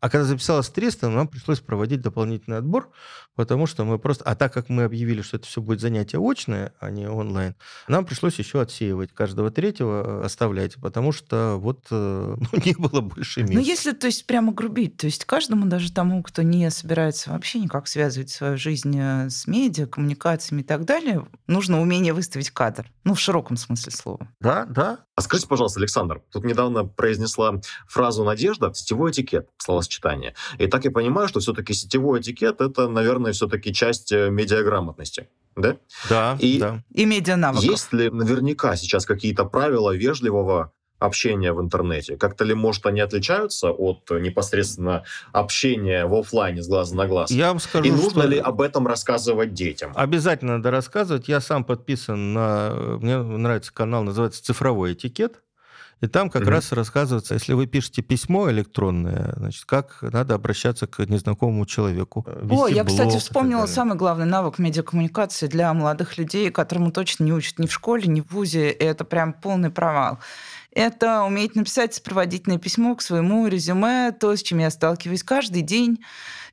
А 0.00 0.10
когда 0.10 0.24
записалось 0.24 0.68
300, 0.68 1.08
нам 1.08 1.28
пришлось 1.28 1.60
проводить 1.60 2.00
дополнительный 2.00 2.58
отбор, 2.58 2.90
потому 3.36 3.66
что 3.66 3.84
мы 3.84 3.98
просто... 3.98 4.24
А 4.24 4.34
так 4.34 4.52
как 4.52 4.68
мы 4.68 4.84
объявили, 4.84 5.22
что 5.22 5.36
это 5.36 5.46
все 5.46 5.60
будет 5.60 5.80
занятие 5.80 6.18
очное, 6.18 6.72
а 6.80 6.90
не 6.90 7.06
онлайн, 7.08 7.54
нам 7.88 8.04
пришлось 8.04 8.38
еще 8.38 8.60
отсеивать 8.60 9.12
каждого 9.12 9.50
третьего, 9.50 10.22
э, 10.22 10.24
оставлять, 10.24 10.76
потому 10.76 11.12
что 11.12 11.56
вот 11.58 11.86
э, 11.90 12.36
ну, 12.52 12.60
не 12.64 12.74
было 12.74 13.00
больше 13.00 13.42
мест. 13.42 13.54
Ну, 13.54 13.60
если, 13.60 13.92
то 13.92 14.06
есть, 14.06 14.26
прямо 14.26 14.52
грубить, 14.52 14.96
то 14.96 15.06
есть 15.06 15.24
каждому, 15.24 15.66
даже 15.66 15.92
тому, 15.92 16.22
кто 16.22 16.42
не 16.42 16.70
собирается 16.70 17.30
вообще 17.30 17.60
никак 17.60 17.88
связывать 17.88 18.30
свою 18.30 18.56
жизнь 18.56 18.98
э, 18.98 19.30
с 19.30 19.46
медиа, 19.46 19.86
коммуникациями 19.86 20.62
и 20.62 20.64
так 20.64 20.84
далее, 20.84 21.26
нужно 21.46 21.80
умение 21.80 22.12
выставить 22.12 22.50
кадр. 22.50 22.90
Ну, 23.04 23.14
в 23.14 23.20
широком 23.20 23.56
смысле 23.56 23.92
слова. 23.92 24.28
Да, 24.40 24.64
да. 24.66 25.04
А 25.14 25.20
скажите, 25.20 25.48
пожалуйста, 25.48 25.78
Александр, 25.78 26.22
тут 26.30 26.44
недавно 26.44 26.84
произнесла 26.84 27.60
фразу 27.86 28.24
«надежда» 28.24 28.72
сетевой 28.72 29.10
этикет, 29.10 29.48
словосочетание. 29.58 30.34
И 30.58 30.66
так 30.66 30.84
я 30.84 30.90
понимаю, 30.90 31.28
что 31.28 31.40
все-таки 31.40 31.74
сетевой 31.74 32.20
этикет– 32.20 32.60
это, 32.60 32.88
наверное, 32.88 33.21
все-таки 33.30 33.72
часть 33.72 34.10
э, 34.10 34.28
медиаграмотности. 34.30 35.28
Да? 35.54 35.76
Да, 36.08 36.36
и, 36.40 36.58
да. 36.58 36.82
И 36.92 37.04
медианавыков. 37.04 37.64
Есть 37.64 37.92
ли 37.92 38.10
наверняка 38.10 38.74
сейчас 38.74 39.06
какие-то 39.06 39.44
правила 39.44 39.94
вежливого 39.94 40.72
общения 40.98 41.52
в 41.52 41.60
интернете? 41.60 42.16
Как-то 42.16 42.44
ли, 42.44 42.54
может, 42.54 42.86
они 42.86 43.00
отличаются 43.00 43.70
от 43.70 44.10
непосредственно 44.10 45.04
общения 45.32 46.06
в 46.06 46.14
офлайне 46.14 46.62
с 46.62 46.68
глаза 46.68 46.96
на 46.96 47.06
глаз? 47.06 47.30
Я 47.30 47.48
вам 47.48 47.60
скажу, 47.60 47.84
И 47.84 47.90
нужно 47.90 48.22
что... 48.22 48.26
ли 48.26 48.38
об 48.38 48.60
этом 48.60 48.86
рассказывать 48.86 49.52
детям? 49.52 49.92
Обязательно 49.94 50.56
надо 50.56 50.70
рассказывать. 50.70 51.28
Я 51.28 51.40
сам 51.40 51.64
подписан 51.64 52.32
на... 52.32 52.98
Мне 53.00 53.18
нравится 53.18 53.72
канал, 53.72 54.04
называется 54.04 54.42
«Цифровой 54.42 54.94
этикет». 54.94 55.42
И 56.02 56.08
там 56.08 56.30
как 56.30 56.42
mm-hmm. 56.42 56.50
раз 56.50 56.72
рассказывается, 56.72 57.34
если 57.34 57.52
вы 57.52 57.66
пишете 57.66 58.02
письмо 58.02 58.50
электронное, 58.50 59.34
значит, 59.36 59.64
как 59.64 60.02
надо 60.02 60.34
обращаться 60.34 60.88
к 60.88 60.98
незнакомому 61.06 61.64
человеку. 61.64 62.24
Э, 62.26 62.48
О, 62.50 62.66
я, 62.66 62.84
кстати, 62.84 63.18
вспомнила 63.18 63.66
самый 63.66 63.96
главный 63.96 64.26
навык 64.26 64.58
медиакоммуникации 64.58 65.46
для 65.46 65.72
молодых 65.72 66.18
людей, 66.18 66.50
которому 66.50 66.90
точно 66.90 67.22
не 67.22 67.32
учат 67.32 67.60
ни 67.60 67.66
в 67.66 67.72
школе, 67.72 68.08
ни 68.08 68.20
в 68.20 68.32
ВУЗе. 68.32 68.72
И 68.72 68.84
это 68.84 69.04
прям 69.04 69.32
полный 69.32 69.70
провал 69.70 70.18
это 70.74 71.22
уметь 71.24 71.54
написать 71.54 71.94
сопроводительное 71.94 72.58
письмо 72.58 72.96
к 72.96 73.02
своему 73.02 73.46
резюме, 73.46 74.10
то, 74.18 74.34
с 74.34 74.42
чем 74.42 74.58
я 74.58 74.70
сталкиваюсь 74.70 75.22
каждый 75.22 75.62
день. 75.62 75.98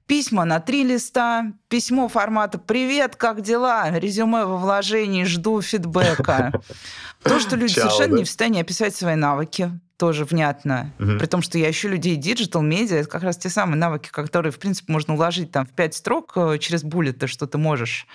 Письма 0.10 0.44
на 0.44 0.60
три 0.60 0.84
листа, 0.84 1.54
письмо 1.68 2.08
формата 2.08 2.58
«Привет, 2.58 3.16
как 3.16 3.42
дела?» 3.42 3.92
Резюме 3.92 4.44
во 4.44 4.58
вложении, 4.58 5.24
жду 5.24 5.62
фидбэка. 5.62 6.52
То, 7.24 7.40
что 7.40 7.56
люди 7.56 7.74
совершенно 7.74 8.16
не 8.16 8.24
в 8.24 8.28
состоянии 8.28 8.62
описать 8.62 8.96
свои 8.96 9.14
навыки, 9.14 9.70
тоже 10.00 10.24
внятно. 10.24 10.94
При 10.98 11.26
том, 11.28 11.42
что 11.42 11.58
я 11.58 11.70
ищу 11.70 11.90
людей 11.90 12.16
digital, 12.16 12.62
медиа, 12.62 12.96
это 12.96 13.10
как 13.10 13.22
раз 13.22 13.38
те 13.38 13.50
самые 13.50 13.78
навыки, 13.78 14.10
которые, 14.10 14.54
в 14.54 14.58
принципе, 14.58 14.94
можно 14.94 15.14
уложить 15.14 15.52
там 15.52 15.66
в 15.66 15.72
пять 15.72 15.94
строк 15.94 16.32
э, 16.38 16.58
через 16.58 16.84
буллеты, 16.84 17.28
что 17.28 17.48
ты 17.48 17.58
можешь 17.58 18.08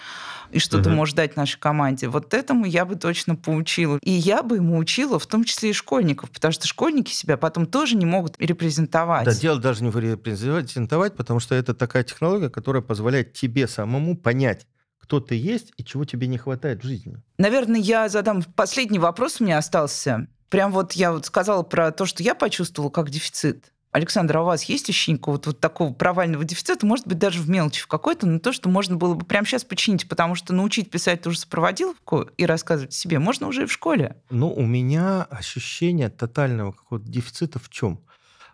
и 0.51 0.59
что 0.59 0.79
угу. 0.79 0.85
ты 0.85 0.91
можешь 0.91 1.15
дать 1.15 1.37
нашей 1.37 1.59
команде. 1.59 2.09
Вот 2.09 2.33
этому 2.33 2.65
я 2.65 2.87
бы 2.87 2.97
точно 2.97 3.37
поучила. 3.37 3.99
И 4.01 4.11
я 4.11 4.43
бы 4.43 4.57
ему 4.57 4.79
учила, 4.79 5.19
в 5.19 5.27
том 5.27 5.45
числе 5.45 5.71
и 5.71 5.73
школьников, 5.75 6.31
потому 6.31 6.53
что 6.53 6.67
школьники 6.67 7.13
себя 7.13 7.37
потом 7.37 7.67
тоже 7.67 7.97
не 7.97 8.07
могут 8.07 8.37
репрезентовать. 8.39 9.27
Да, 9.27 9.35
дело 9.35 9.61
даже 9.61 9.85
не 9.85 9.91
в 9.91 9.99
репрезентовать, 9.99 11.15
потому 11.17 11.39
что 11.39 11.55
это 11.55 11.75
такая 11.75 12.03
технология, 12.03 12.49
которая 12.49 12.83
позволяет 12.83 13.35
тебе 13.35 13.69
самому 13.69 14.17
понять, 14.17 14.67
кто 14.99 15.21
ты 15.21 15.35
есть 15.35 15.73
и 15.77 15.85
чего 15.85 16.07
тебе 16.07 16.29
не 16.29 16.39
хватает 16.39 16.83
в 16.83 16.87
жизни. 16.87 17.17
Наверное, 17.37 17.81
я 17.81 18.09
задам 18.09 18.43
последний 18.43 18.99
вопрос, 18.99 19.41
у 19.41 19.45
меня 19.45 19.59
остался. 19.59 20.29
Прям 20.55 20.73
вот 20.73 20.93
я 20.93 21.13
вот 21.13 21.27
сказала 21.27 21.63
про 21.63 21.91
то, 21.91 22.07
что 22.07 22.23
я 22.23 22.35
почувствовала 22.35 22.91
как 22.91 23.11
дефицит. 23.11 23.73
Александр, 23.91 24.39
а 24.39 24.43
у 24.43 24.45
вас 24.47 24.65
есть 24.65 24.89
ощущение 24.89 25.23
вот, 25.25 25.47
вот 25.47 25.61
такого 25.61 25.93
провального 25.93 26.45
дефицита, 26.45 26.85
может 26.85 27.07
быть, 27.07 27.19
даже 27.19 27.41
в 27.41 27.49
мелочи 27.49 27.81
в 27.81 27.87
какой-то, 27.87 28.27
но 28.27 28.41
то, 28.41 28.53
что 28.53 28.69
можно 28.69 28.97
было 28.97 29.15
бы 29.15 29.25
прямо 29.25 29.47
сейчас 29.47 29.63
починить, 29.63 30.09
потому 30.09 30.35
что 30.35 30.53
научить 30.53 30.91
писать 30.91 31.23
ту 31.23 31.31
же 31.31 31.39
сопроводиловку 31.39 32.23
и 32.37 32.45
рассказывать 32.45 32.93
себе 32.93 33.21
можно 33.21 33.47
уже 33.47 33.63
и 33.63 33.67
в 33.67 33.73
школе. 33.73 34.17
Ну, 34.31 34.53
у 34.53 34.67
меня 34.67 35.23
ощущение 35.25 36.09
тотального 36.09 36.73
какого-то 36.73 37.07
дефицита 37.07 37.61
в 37.61 37.69
чем? 37.69 38.01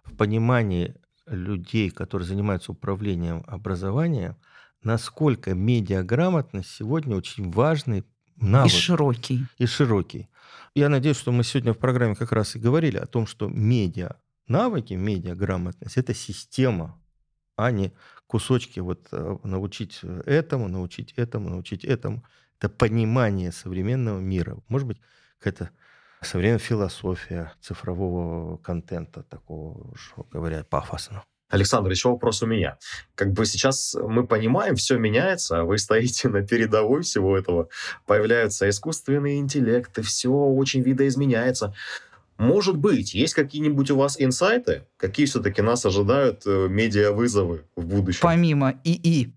В 0.04 0.14
понимании 0.14 0.94
людей, 1.26 1.90
которые 1.90 2.28
занимаются 2.28 2.72
управлением 2.72 3.42
образованием, 3.46 4.36
насколько 4.82 5.54
медиаграмотность 5.54 6.70
сегодня 6.70 7.16
очень 7.16 7.50
важный 7.50 8.04
навык. 8.36 8.72
И 8.72 8.76
широкий. 8.76 9.46
И 9.58 9.66
широкий. 9.66 10.28
Я 10.74 10.88
надеюсь, 10.88 11.18
что 11.18 11.32
мы 11.32 11.44
сегодня 11.44 11.72
в 11.72 11.78
программе 11.78 12.14
как 12.14 12.32
раз 12.32 12.56
и 12.56 12.60
говорили 12.60 12.96
о 12.96 13.06
том, 13.06 13.26
что 13.26 13.48
медиа 13.48 14.16
навыки, 14.46 14.94
медиаграмотность– 14.94 15.96
это 15.96 16.14
система 16.14 17.00
а 17.60 17.70
не 17.70 17.92
кусочки 18.26 18.80
вот 18.80 19.08
э, 19.12 19.36
научить 19.44 20.00
этому, 20.24 20.68
научить 20.68 21.12
этому, 21.16 21.50
научить 21.50 21.84
этому. 21.84 22.24
Это 22.58 22.70
понимание 22.70 23.52
современного 23.52 24.18
мира. 24.18 24.58
Может 24.68 24.88
быть, 24.88 25.00
какая-то 25.38 25.70
современная 26.22 26.58
философия 26.58 27.52
цифрового 27.60 28.56
контента, 28.58 29.22
такого, 29.22 29.94
что 29.96 30.26
говорят, 30.30 30.68
пафосно. 30.68 31.22
Александр, 31.50 31.90
еще 31.90 32.08
вопрос 32.08 32.42
у 32.42 32.46
меня. 32.46 32.78
Как 33.14 33.32
бы 33.32 33.44
сейчас 33.44 33.96
мы 34.00 34.26
понимаем, 34.26 34.76
все 34.76 34.96
меняется, 34.96 35.60
а 35.60 35.64
вы 35.64 35.78
стоите 35.78 36.28
на 36.28 36.42
передовой 36.42 37.02
всего 37.02 37.36
этого. 37.36 37.68
Появляются 38.06 38.68
искусственные 38.68 39.38
интеллекты, 39.40 40.02
все 40.02 40.30
очень 40.30 40.82
видоизменяется. 40.82 41.74
Может 42.38 42.78
быть, 42.78 43.12
есть 43.12 43.34
какие-нибудь 43.34 43.90
у 43.90 43.96
вас 43.96 44.16
инсайты? 44.18 44.86
Какие 44.96 45.26
все-таки 45.26 45.60
нас 45.60 45.84
ожидают 45.84 46.46
э, 46.46 46.68
медиа-вызовы 46.70 47.64
в 47.76 47.84
будущем? 47.84 48.20
Помимо 48.22 48.80
ИИ. 48.82 49.34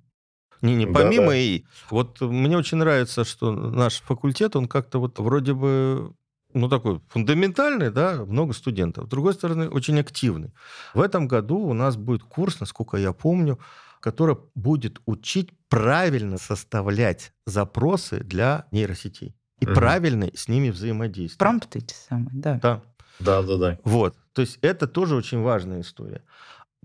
Не, 0.61 0.75
не, 0.75 0.85
помимо 0.85 1.25
да, 1.25 1.31
да. 1.31 1.37
ИИ. 1.37 1.65
Вот 1.89 2.21
мне 2.21 2.57
очень 2.57 2.77
нравится, 2.77 3.25
что 3.25 3.51
наш 3.51 3.99
факультет, 3.99 4.55
он 4.55 4.69
как-то 4.69 4.99
вот 4.99 5.19
вроде 5.19 5.53
бы 5.53 6.13
ну, 6.53 6.69
такой 6.69 7.01
фундаментальный, 7.09 7.91
да, 7.91 8.25
много 8.25 8.53
студентов. 8.53 9.05
С 9.05 9.09
другой 9.09 9.33
стороны, 9.33 9.69
очень 9.69 9.99
активный. 9.99 10.53
В 10.93 11.01
этом 11.01 11.27
году 11.27 11.57
у 11.57 11.73
нас 11.73 11.95
будет 11.97 12.23
курс, 12.23 12.59
насколько 12.59 12.97
я 12.97 13.13
помню, 13.13 13.59
который 13.99 14.37
будет 14.55 15.01
учить 15.05 15.51
правильно 15.69 16.37
составлять 16.37 17.33
запросы 17.45 18.19
для 18.19 18.65
нейросетей 18.71 19.35
и 19.59 19.65
угу. 19.65 19.75
правильно 19.75 20.29
с 20.33 20.47
ними 20.47 20.69
взаимодействовать. 20.69 21.39
Промпты 21.39 21.79
эти 21.79 21.93
самые, 21.93 22.29
да. 22.33 22.59
Да. 22.61 22.81
Да, 23.19 23.41
да, 23.43 23.57
да. 23.57 23.79
Вот. 23.83 24.15
То 24.33 24.41
есть 24.41 24.57
это 24.61 24.87
тоже 24.87 25.15
очень 25.15 25.41
важная 25.41 25.81
история. 25.81 26.23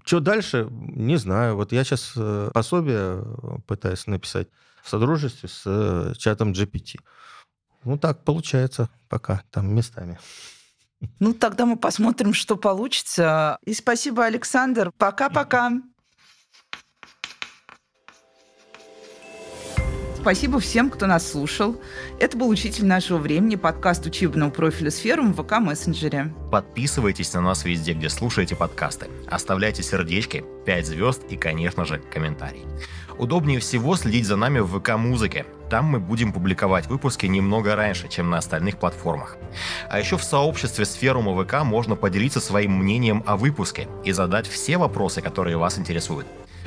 Что 0.04 0.20
дальше, 0.20 0.68
не 0.70 1.16
знаю. 1.16 1.56
Вот 1.56 1.72
я 1.72 1.84
сейчас 1.84 2.12
э, 2.16 2.50
пособие 2.54 3.24
пытаюсь 3.66 4.06
написать 4.06 4.48
в 4.82 4.88
содружестве 4.88 5.48
с 5.48 5.62
э, 5.66 6.14
чатом 6.16 6.52
GPT. 6.52 7.00
Ну 7.84 7.96
так 7.98 8.22
получается 8.24 8.88
пока, 9.08 9.42
там 9.50 9.74
местами. 9.74 10.18
Ну, 11.20 11.32
тогда 11.32 11.64
мы 11.64 11.76
посмотрим, 11.76 12.34
что 12.34 12.56
получится. 12.56 13.58
И 13.64 13.72
спасибо, 13.72 14.24
Александр. 14.24 14.90
Пока-пока. 14.98 15.72
Спасибо 20.20 20.58
всем, 20.58 20.90
кто 20.90 21.06
нас 21.06 21.30
слушал. 21.30 21.80
Это 22.18 22.36
был 22.36 22.48
«Учитель 22.48 22.84
нашего 22.84 23.18
времени», 23.18 23.54
подкаст 23.54 24.04
учебного 24.04 24.50
профиля 24.50 24.90
«Сферум» 24.90 25.32
в 25.32 25.40
ВК-мессенджере. 25.40 26.34
Подписывайтесь 26.50 27.32
на 27.32 27.40
нас 27.40 27.64
везде, 27.64 27.94
где 27.94 28.10
слушаете 28.10 28.56
подкасты. 28.56 29.06
Оставляйте 29.30 29.82
сердечки, 29.84 30.44
5 30.66 30.86
звезд 30.86 31.22
и, 31.30 31.36
конечно 31.36 31.84
же, 31.84 31.98
комментарий. 32.12 32.66
Удобнее 33.16 33.60
всего 33.60 33.94
следить 33.94 34.26
за 34.26 34.36
нами 34.36 34.58
в 34.58 34.78
ВК-музыке. 34.78 35.46
Там 35.70 35.84
мы 35.84 36.00
будем 36.00 36.32
публиковать 36.32 36.86
выпуски 36.86 37.26
немного 37.26 37.76
раньше, 37.76 38.08
чем 38.08 38.30
на 38.30 38.38
остальных 38.38 38.78
платформах. 38.78 39.36
А 39.90 39.98
еще 39.98 40.16
в 40.16 40.24
сообществе 40.24 40.84
Сферума 40.84 41.42
ВК 41.42 41.62
можно 41.62 41.94
поделиться 41.94 42.40
своим 42.40 42.78
мнением 42.78 43.22
о 43.26 43.36
выпуске 43.36 43.88
и 44.04 44.12
задать 44.12 44.46
все 44.46 44.78
вопросы, 44.78 45.20
которые 45.20 45.58
вас 45.58 45.78
интересуют. 45.78 46.26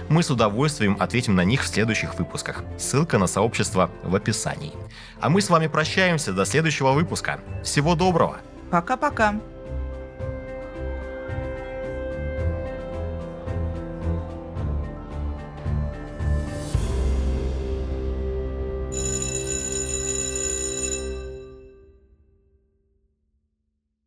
Мы 0.10 0.24
с 0.24 0.30
удовольствием 0.30 0.98
ответим 1.00 1.36
на 1.36 1.44
них 1.44 1.64
в 1.64 1.68
следующих 1.68 2.20
выпусках. 2.20 2.64
Ссылка 2.78 3.18
на 3.18 3.28
сообщество 3.28 3.90
в 4.04 4.16
описании. 4.16 4.74
А 5.20 5.30
мы 5.30 5.42
с 5.42 5.50
вами 5.50 5.68
прощаемся 5.68 6.34
до 6.34 6.46
следующего 6.46 6.92
выпуска. 6.92 7.40
Всего 7.64 7.96
доброго! 7.96 8.38
Пока-пока! 8.70 9.36